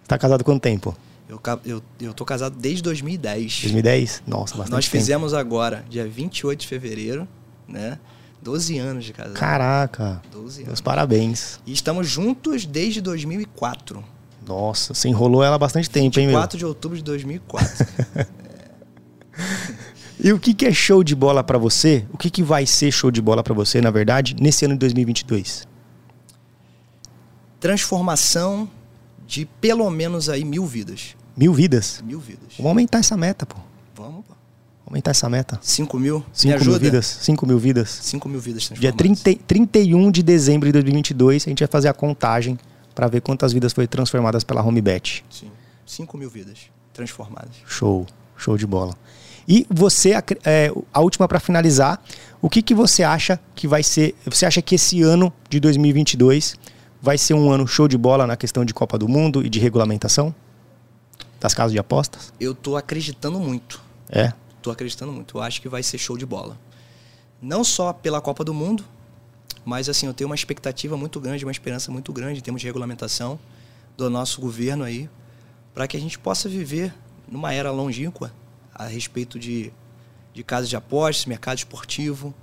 [0.08, 0.96] Tá casado quanto tempo?
[1.28, 3.60] Eu, eu, eu tô casado desde 2010.
[3.60, 4.22] 2010?
[4.26, 4.96] Nossa, bastante Nós tempo.
[4.96, 7.28] fizemos agora, dia 28 de fevereiro,
[7.68, 7.98] né?
[8.40, 9.34] 12 anos de casado.
[9.34, 10.22] Caraca.
[10.32, 10.66] 12 anos.
[10.66, 11.60] Meus parabéns.
[11.66, 14.02] E estamos juntos desde 2004.
[14.46, 16.36] Nossa, você enrolou ela há bastante tempo, hein, meu?
[16.36, 17.86] 4 de outubro de 2004.
[18.16, 18.26] é.
[20.22, 22.04] E o que, que é show de bola para você?
[22.12, 24.80] O que, que vai ser show de bola para você, na verdade, nesse ano de
[24.80, 25.66] 2022?
[27.58, 28.68] Transformação
[29.26, 31.16] de pelo menos aí mil vidas.
[31.34, 32.02] Mil vidas?
[32.04, 32.52] Mil vidas.
[32.58, 33.56] Vamos aumentar essa meta, pô.
[33.94, 34.34] Vamos, pô.
[34.86, 35.58] Aumentar essa meta.
[35.62, 36.22] Cinco mil?
[36.34, 37.06] Cinco mil vidas.
[37.06, 37.88] Cinco mil vidas.
[38.02, 41.94] Cinco mil vidas Dia 30, 31 de dezembro de 2022, a gente vai fazer a
[41.94, 42.58] contagem
[42.94, 45.24] para ver quantas vidas foram transformadas pela HomeBet.
[45.30, 45.50] Sim.
[45.86, 47.56] Cinco mil vidas transformadas.
[47.66, 48.06] Show.
[48.36, 48.94] Show de bola.
[49.46, 50.12] E você,
[50.44, 52.02] é, a última para finalizar,
[52.40, 54.14] o que, que você acha que vai ser?
[54.24, 56.56] Você acha que esse ano de 2022
[57.02, 59.58] vai ser um ano show de bola na questão de Copa do Mundo e de
[59.58, 60.34] regulamentação
[61.40, 62.32] das casas de apostas?
[62.38, 63.82] Eu tô acreditando muito.
[64.08, 64.32] É?
[64.62, 65.38] Tô acreditando muito.
[65.38, 66.58] Eu acho que vai ser show de bola.
[67.40, 68.84] Não só pela Copa do Mundo,
[69.64, 72.66] mas assim, eu tenho uma expectativa muito grande, uma esperança muito grande em termos de
[72.66, 73.38] regulamentação
[73.96, 75.08] do nosso governo aí,
[75.74, 76.94] para que a gente possa viver
[77.28, 78.32] numa era longínqua
[78.74, 79.72] a respeito de,
[80.32, 82.34] de casas de apostas, mercado esportivo.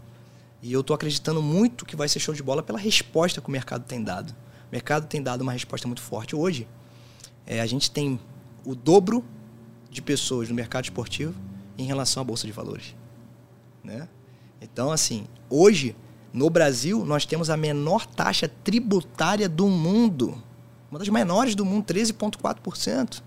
[0.61, 3.51] E eu estou acreditando muito que vai ser show de bola pela resposta que o
[3.51, 4.31] mercado tem dado.
[4.31, 6.35] O mercado tem dado uma resposta muito forte.
[6.35, 6.67] Hoje,
[7.45, 8.19] é, a gente tem
[8.65, 9.23] o dobro
[9.89, 11.33] de pessoas no mercado esportivo
[11.77, 12.95] em relação à Bolsa de Valores.
[13.83, 14.07] Né?
[14.61, 15.95] Então, assim, hoje,
[16.37, 20.41] no Brasil, nós temos a menor taxa tributária do mundo.
[20.89, 23.21] Uma das menores do mundo, 13,4%.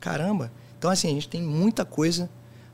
[0.00, 0.50] Caramba!
[0.78, 2.30] Então, assim, a gente tem muita coisa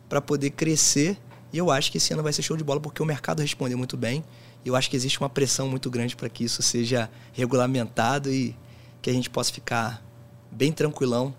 [0.09, 1.19] para poder crescer
[1.53, 3.77] e eu acho que esse ano vai ser show de bola porque o mercado respondeu
[3.77, 4.25] muito bem
[4.69, 8.57] eu acho que existe uma pressão muito grande para que isso seja regulamentado e
[9.01, 10.03] que a gente possa ficar
[10.51, 11.35] bem tranquilão,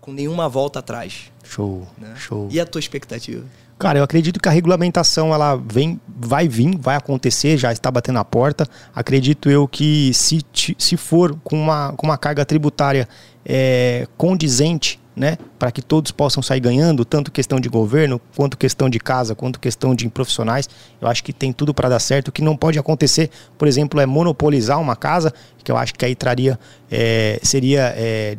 [0.00, 1.30] com nenhuma volta atrás.
[1.44, 2.14] Show, né?
[2.16, 2.48] show.
[2.50, 3.44] E a tua expectativa?
[3.78, 8.18] Cara, eu acredito que a regulamentação ela vem, vai vir, vai acontecer, já está batendo
[8.18, 8.66] a porta.
[8.94, 10.40] Acredito eu que se,
[10.78, 13.08] se for com uma, com uma carga tributária
[13.44, 18.90] é, condizente né, para que todos possam sair ganhando, tanto questão de governo, quanto questão
[18.90, 20.68] de casa, quanto questão de profissionais.
[21.00, 22.28] Eu acho que tem tudo para dar certo.
[22.28, 26.04] O que não pode acontecer, por exemplo, é monopolizar uma casa, que eu acho que
[26.04, 26.58] aí traria,
[26.90, 28.36] é, seria, é,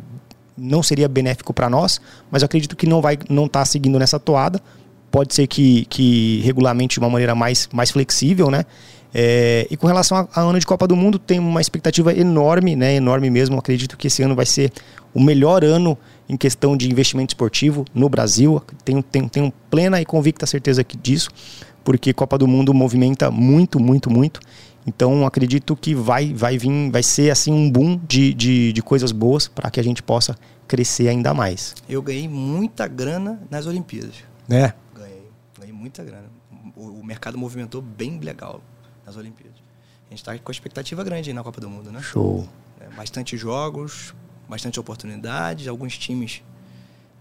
[0.56, 4.18] não seria benéfico para nós, mas eu acredito que não vai, não está seguindo nessa
[4.18, 4.60] toada.
[5.16, 8.66] Pode ser que, que regulamente de uma maneira mais, mais flexível, né?
[9.14, 12.96] É, e com relação ao ano de Copa do Mundo, tem uma expectativa enorme, né?
[12.96, 13.58] Enorme mesmo.
[13.58, 14.70] Acredito que esse ano vai ser
[15.14, 15.96] o melhor ano
[16.28, 18.62] em questão de investimento esportivo no Brasil.
[18.84, 21.30] Tenho, tenho, tenho plena e convicta certeza disso,
[21.82, 24.38] porque Copa do Mundo movimenta muito, muito, muito.
[24.86, 29.12] Então acredito que vai, vai vir, vai ser assim um boom de, de, de coisas
[29.12, 30.36] boas para que a gente possa
[30.68, 31.74] crescer ainda mais.
[31.88, 34.16] Eu ganhei muita grana nas Olimpíadas.
[34.50, 34.72] É.
[34.94, 35.15] Ganhei, ganhei
[35.86, 36.28] muita grana.
[36.74, 38.60] O, o mercado movimentou bem legal
[39.04, 39.58] nas Olimpíadas.
[40.06, 42.00] A gente está com expectativa grande na Copa do Mundo, né?
[42.02, 42.48] Show.
[42.80, 44.14] É, bastante jogos,
[44.48, 46.42] bastante oportunidades, alguns times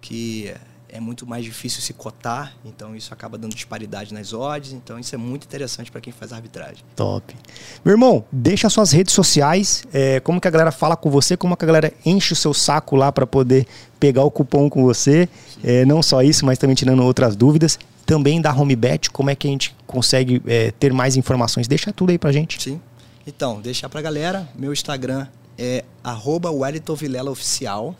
[0.01, 0.53] que
[0.89, 5.13] é muito mais difícil se cotar, então isso acaba dando disparidade nas odds, então isso
[5.13, 6.83] é muito interessante para quem faz arbitragem.
[6.95, 7.35] Top.
[7.83, 11.55] Meu irmão, deixa suas redes sociais, é, como que a galera fala com você, como
[11.57, 13.67] que a galera enche o seu saco lá para poder
[13.99, 15.27] pegar o cupom com você,
[15.63, 17.77] é, não só isso, mas também tirando outras dúvidas.
[18.05, 21.67] Também da HomeBet, como é que a gente consegue é, ter mais informações?
[21.67, 22.61] Deixa tudo aí pra gente.
[22.61, 22.79] Sim.
[23.25, 25.25] Então, deixar pra galera, meu Instagram
[25.57, 27.95] é arroba Wellington Vilela Oficial,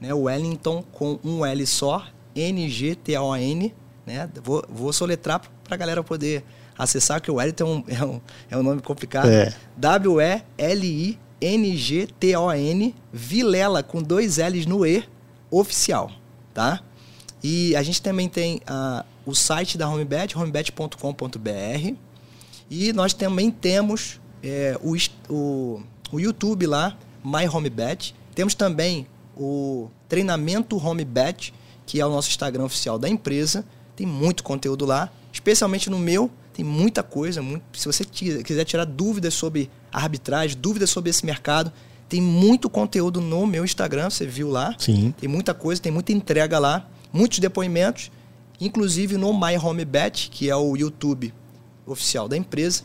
[0.00, 0.12] né?
[0.12, 2.04] Wellington com um L só,
[2.34, 3.74] N-G-T-O-N,
[4.06, 4.28] né?
[4.42, 6.44] Vou, vou soletrar para a galera poder
[6.76, 8.20] acessar, que o Wellington é um,
[8.50, 9.28] é um nome complicado.
[9.28, 9.54] É.
[9.76, 10.44] W-E-L-I-N-G-T-O-N,
[13.12, 15.04] Vilela com dois L's no E,
[15.50, 16.10] oficial,
[16.52, 16.80] tá?
[17.42, 21.94] E a gente também tem uh, o site da HomeBet, homebet.com.br.
[22.70, 24.96] E nós também temos é, o,
[25.32, 28.14] o, o YouTube lá, My HomeBet.
[28.34, 29.06] Temos também
[29.36, 31.52] o treinamento HomeBet,
[31.86, 33.64] que é o nosso Instagram oficial da empresa.
[33.96, 36.30] Tem muito conteúdo lá, especialmente no meu.
[36.52, 37.42] Tem muita coisa.
[37.42, 41.72] Muito, se você quiser tirar dúvidas sobre arbitragem, dúvidas sobre esse mercado,
[42.08, 44.74] tem muito conteúdo no meu Instagram, você viu lá.
[44.78, 45.14] Sim.
[45.18, 48.10] Tem muita coisa, tem muita entrega lá, muitos depoimentos,
[48.60, 51.32] inclusive no My Home Bet, que é o YouTube
[51.86, 52.84] oficial da empresa.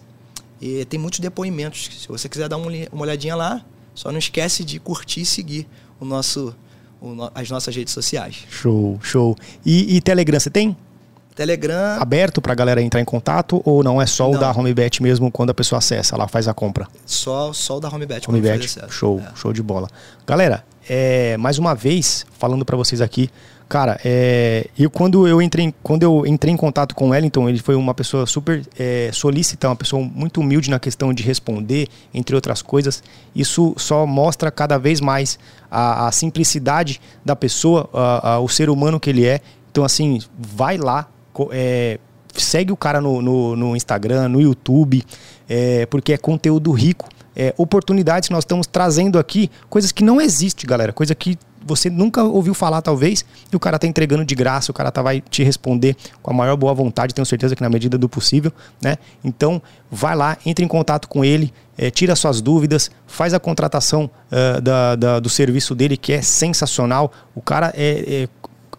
[0.61, 1.89] E tem muitos depoimentos.
[2.01, 3.63] Se você quiser dar uma olhadinha lá,
[3.93, 5.67] só não esquece de curtir e seguir
[5.99, 6.55] o nosso,
[7.33, 8.45] as nossas redes sociais.
[8.49, 9.35] Show, show.
[9.65, 10.75] E, e Telegram, você tem?
[11.35, 12.01] Telegram.
[12.01, 14.01] Aberto para a galera entrar em contato ou não?
[14.01, 14.35] É só não.
[14.35, 16.85] o da HomeBet mesmo quando a pessoa acessa, ela faz a compra?
[17.05, 18.29] Só, só o da HomeBet.
[18.29, 19.35] HomeBet, show, é.
[19.35, 19.87] show de bola.
[20.27, 23.29] Galera, é, mais uma vez, falando para vocês aqui,
[23.69, 27.75] Cara, é, quando eu entrei, quando eu entrei em contato com o Wellington, ele foi
[27.75, 32.63] uma pessoa super é, solícita, uma pessoa muito humilde na questão de responder, entre outras
[32.63, 33.03] coisas.
[33.35, 35.37] Isso só mostra cada vez mais
[35.69, 39.39] a, a simplicidade da pessoa, a, a, o ser humano que ele é.
[39.69, 41.07] Então, assim, vai lá,
[41.51, 41.99] é,
[42.33, 45.03] segue o cara no, no, no Instagram, no YouTube,
[45.47, 47.07] é, porque é conteúdo rico.
[47.35, 51.89] É, oportunidades que nós estamos trazendo aqui, coisas que não existem, galera, coisa que você
[51.89, 55.21] nunca ouviu falar, talvez, e o cara tá entregando de graça, o cara tá, vai
[55.21, 58.97] te responder com a maior boa vontade, tenho certeza que na medida do possível, né?
[59.23, 64.09] Então, vai lá, entre em contato com ele, é, tira suas dúvidas, faz a contratação
[64.31, 67.11] uh, da, da, do serviço dele, que é sensacional.
[67.33, 68.27] O cara é,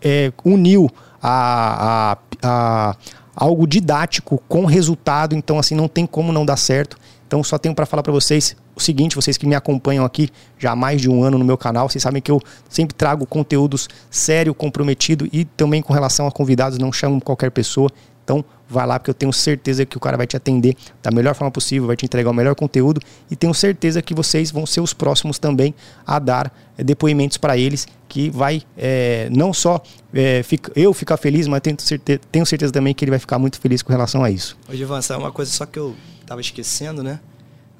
[0.02, 0.90] é, é uniu
[1.23, 2.97] a, a, a
[3.35, 6.98] algo didático com resultado, então assim não tem como não dar certo.
[7.27, 10.28] Então só tenho para falar para vocês o seguinte, vocês que me acompanham aqui
[10.59, 13.27] já há mais de um ano no meu canal, vocês sabem que eu sempre trago
[13.27, 17.90] conteúdos sério, comprometido e também com relação a convidados, não chamo qualquer pessoa.
[18.24, 21.35] Então, vai lá porque eu tenho certeza que o cara vai te atender da melhor
[21.35, 24.81] forma possível, vai te entregar o melhor conteúdo e tenho certeza que vocês vão ser
[24.81, 25.74] os próximos também
[26.07, 29.82] a dar é, depoimentos para eles que vai é, não só
[30.15, 33.39] é, fica, eu ficar feliz, mas tenho certeza, tenho certeza também que ele vai ficar
[33.39, 34.57] muito feliz com relação a isso.
[34.69, 37.19] Hoje, Ivan, é uma coisa só que eu estava esquecendo, né?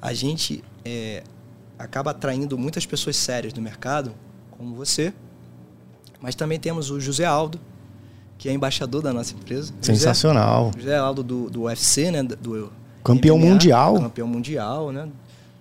[0.01, 1.23] A gente é,
[1.77, 4.13] acaba atraindo muitas pessoas sérias do mercado,
[4.51, 5.13] como você,
[6.21, 7.59] mas também temos o José Aldo,
[8.37, 9.73] que é embaixador da nossa empresa.
[9.81, 10.71] Sensacional.
[10.75, 12.23] José, José Aldo do, do UFC, né?
[12.23, 12.71] Do
[13.03, 13.99] campeão MMA, mundial.
[13.99, 15.09] Campeão mundial, né?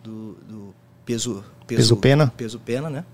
[0.02, 0.74] Do, do
[1.04, 2.32] peso, peso, peso pena.
[2.36, 3.04] Peso pena, né?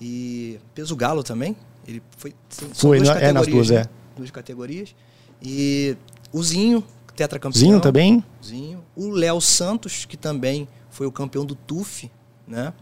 [0.00, 1.56] E peso galo também.
[1.86, 2.34] Ele foi.
[2.74, 3.80] Foi, duas é nas duas, né?
[3.82, 3.88] é.
[4.16, 4.94] Duas categorias.
[5.42, 5.96] E
[6.32, 6.82] o Zinho,
[7.14, 7.60] tetracampeão.
[7.60, 8.24] Zinho também?
[8.44, 8.82] Zinho.
[8.94, 10.66] O Léo Santos, que também
[10.96, 12.10] foi o campeão do TUF,
[12.48, 12.72] né?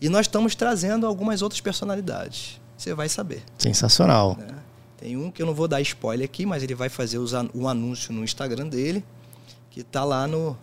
[0.00, 2.60] E nós estamos trazendo algumas outras personalidades.
[2.76, 3.44] Você vai saber.
[3.56, 4.36] Sensacional.
[4.36, 4.48] Né?
[4.96, 8.12] Tem um que eu não vou dar spoiler aqui, mas ele vai fazer o anúncio
[8.12, 9.04] no Instagram dele,
[9.70, 10.58] que está lá no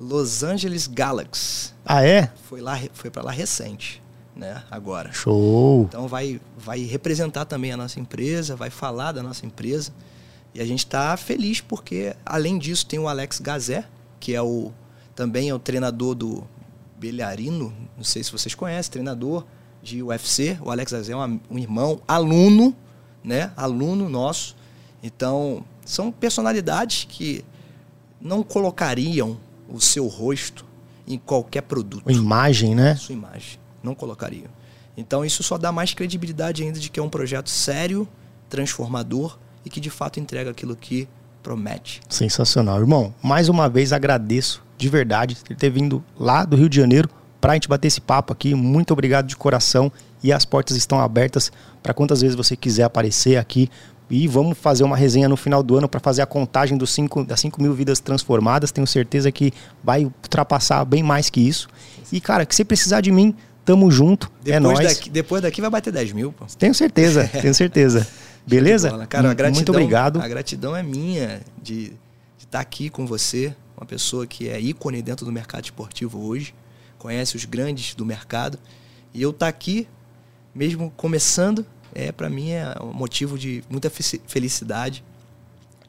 [0.00, 1.72] Los Angeles Galaxy.
[1.84, 2.32] Ah, é?
[2.48, 4.02] Foi lá, foi para lá recente,
[4.34, 4.64] né?
[4.68, 5.12] Agora.
[5.12, 5.84] Show.
[5.84, 9.92] Então vai, vai representar também a nossa empresa, vai falar da nossa empresa.
[10.52, 13.84] E a gente está feliz porque, além disso, tem o Alex Gazé,
[14.18, 14.72] que é o
[15.20, 16.42] também é o treinador do
[16.98, 19.44] Belharino, não sei se vocês conhecem, treinador
[19.82, 20.56] de UFC.
[20.62, 22.74] O Alex Gazé é um irmão, aluno,
[23.22, 23.52] né?
[23.54, 24.56] Aluno nosso.
[25.02, 27.44] Então, são personalidades que
[28.18, 29.36] não colocariam
[29.68, 30.64] o seu rosto
[31.06, 32.08] em qualquer produto.
[32.08, 32.96] A imagem, né?
[32.96, 33.58] Sua imagem.
[33.82, 34.48] Não colocariam.
[34.96, 38.08] Então, isso só dá mais credibilidade ainda de que é um projeto sério,
[38.48, 41.06] transformador e que de fato entrega aquilo que
[41.42, 42.00] promete.
[42.08, 42.80] Sensacional.
[42.80, 47.08] Irmão, mais uma vez agradeço de verdade ter vindo lá do Rio de Janeiro
[47.40, 48.54] para a gente bater esse papo aqui.
[48.54, 49.92] Muito obrigado de coração
[50.22, 51.52] e as portas estão abertas
[51.82, 53.68] para quantas vezes você quiser aparecer aqui.
[54.08, 57.22] E vamos fazer uma resenha no final do ano para fazer a contagem dos cinco,
[57.22, 58.72] das 5 mil vidas transformadas.
[58.72, 59.52] Tenho certeza que
[59.84, 61.68] vai ultrapassar bem mais que isso.
[62.10, 63.32] E, cara, que você precisar de mim,
[63.64, 64.26] tamo junto.
[64.44, 64.96] É depois é nóis.
[64.96, 66.44] Daqui, depois daqui vai bater 10 mil, pô.
[66.58, 68.04] Tenho certeza, tenho certeza.
[68.44, 69.06] Beleza?
[69.06, 70.20] Cara, a gratidão, Muito obrigado.
[70.20, 71.92] A gratidão é minha de, de
[72.38, 76.54] estar tá aqui com você, uma pessoa que é ícone dentro do mercado esportivo hoje,
[76.98, 78.58] conhece os grandes do mercado.
[79.14, 79.88] E eu estar tá aqui,
[80.54, 85.02] mesmo começando, é para mim é um motivo de muita felicidade.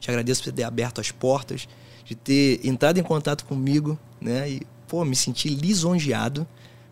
[0.00, 1.68] Te agradeço por ter aberto as portas,
[2.04, 4.50] de ter entrado em contato comigo, né?
[4.50, 6.46] E pô, me senti lisonjeado,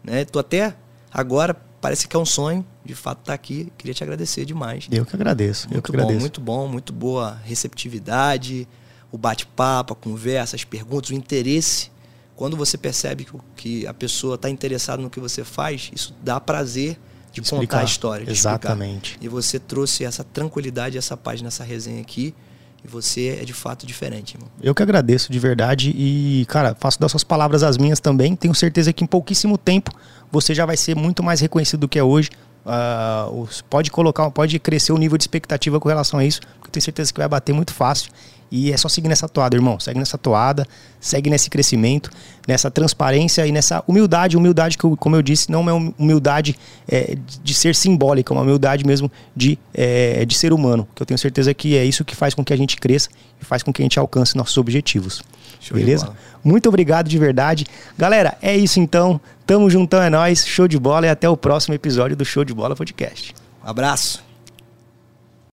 [0.05, 0.27] né?
[0.27, 0.77] Tô até
[1.10, 3.72] agora parece que é um sonho, de fato estar tá aqui.
[3.78, 4.86] Queria te agradecer demais.
[4.93, 5.66] Eu que agradeço.
[5.66, 6.20] Muito eu que bom, agradeço.
[6.20, 8.68] muito bom, muito boa receptividade,
[9.12, 11.91] o bate-papo, a conversa, as perguntas, o interesse.
[12.37, 13.27] Quando você percebe
[13.57, 16.99] que a pessoa está interessada no que você faz, isso dá prazer
[17.32, 17.61] de explicar.
[17.61, 18.31] contar a história.
[18.31, 19.12] Exatamente.
[19.12, 19.24] Explicar.
[19.24, 22.35] E você trouxe essa tranquilidade, essa paz nessa resenha aqui.
[22.82, 24.49] E você é de fato diferente, irmão.
[24.62, 28.35] Eu que agradeço de verdade e, cara, faço das suas palavras as minhas também.
[28.35, 29.93] Tenho certeza que em pouquíssimo tempo
[30.32, 32.31] você já vai ser muito mais reconhecido do que é hoje.
[32.65, 36.73] Uh, pode colocar, pode crescer o nível de expectativa com relação a isso, porque eu
[36.73, 38.11] tenho certeza que vai bater muito fácil.
[38.51, 39.78] E é só seguir nessa toada, irmão.
[39.78, 40.66] Segue nessa toada,
[41.01, 42.10] segue nesse crescimento,
[42.48, 44.36] nessa transparência e nessa humildade.
[44.36, 46.56] Humildade que, como eu disse, não é uma humildade
[46.89, 50.89] é, de ser simbólica, é uma humildade mesmo de, é, de ser humano.
[50.94, 53.09] Que eu tenho certeza que é isso que faz com que a gente cresça
[53.40, 55.22] e faz com que a gente alcance nossos objetivos.
[55.60, 56.12] Show Beleza?
[56.43, 57.66] Muito obrigado de verdade.
[57.97, 59.20] Galera, é isso então.
[59.47, 60.44] Tamo juntão, é nóis.
[60.47, 63.35] Show de bola e até o próximo episódio do Show de Bola Podcast.
[63.64, 64.30] Um abraço.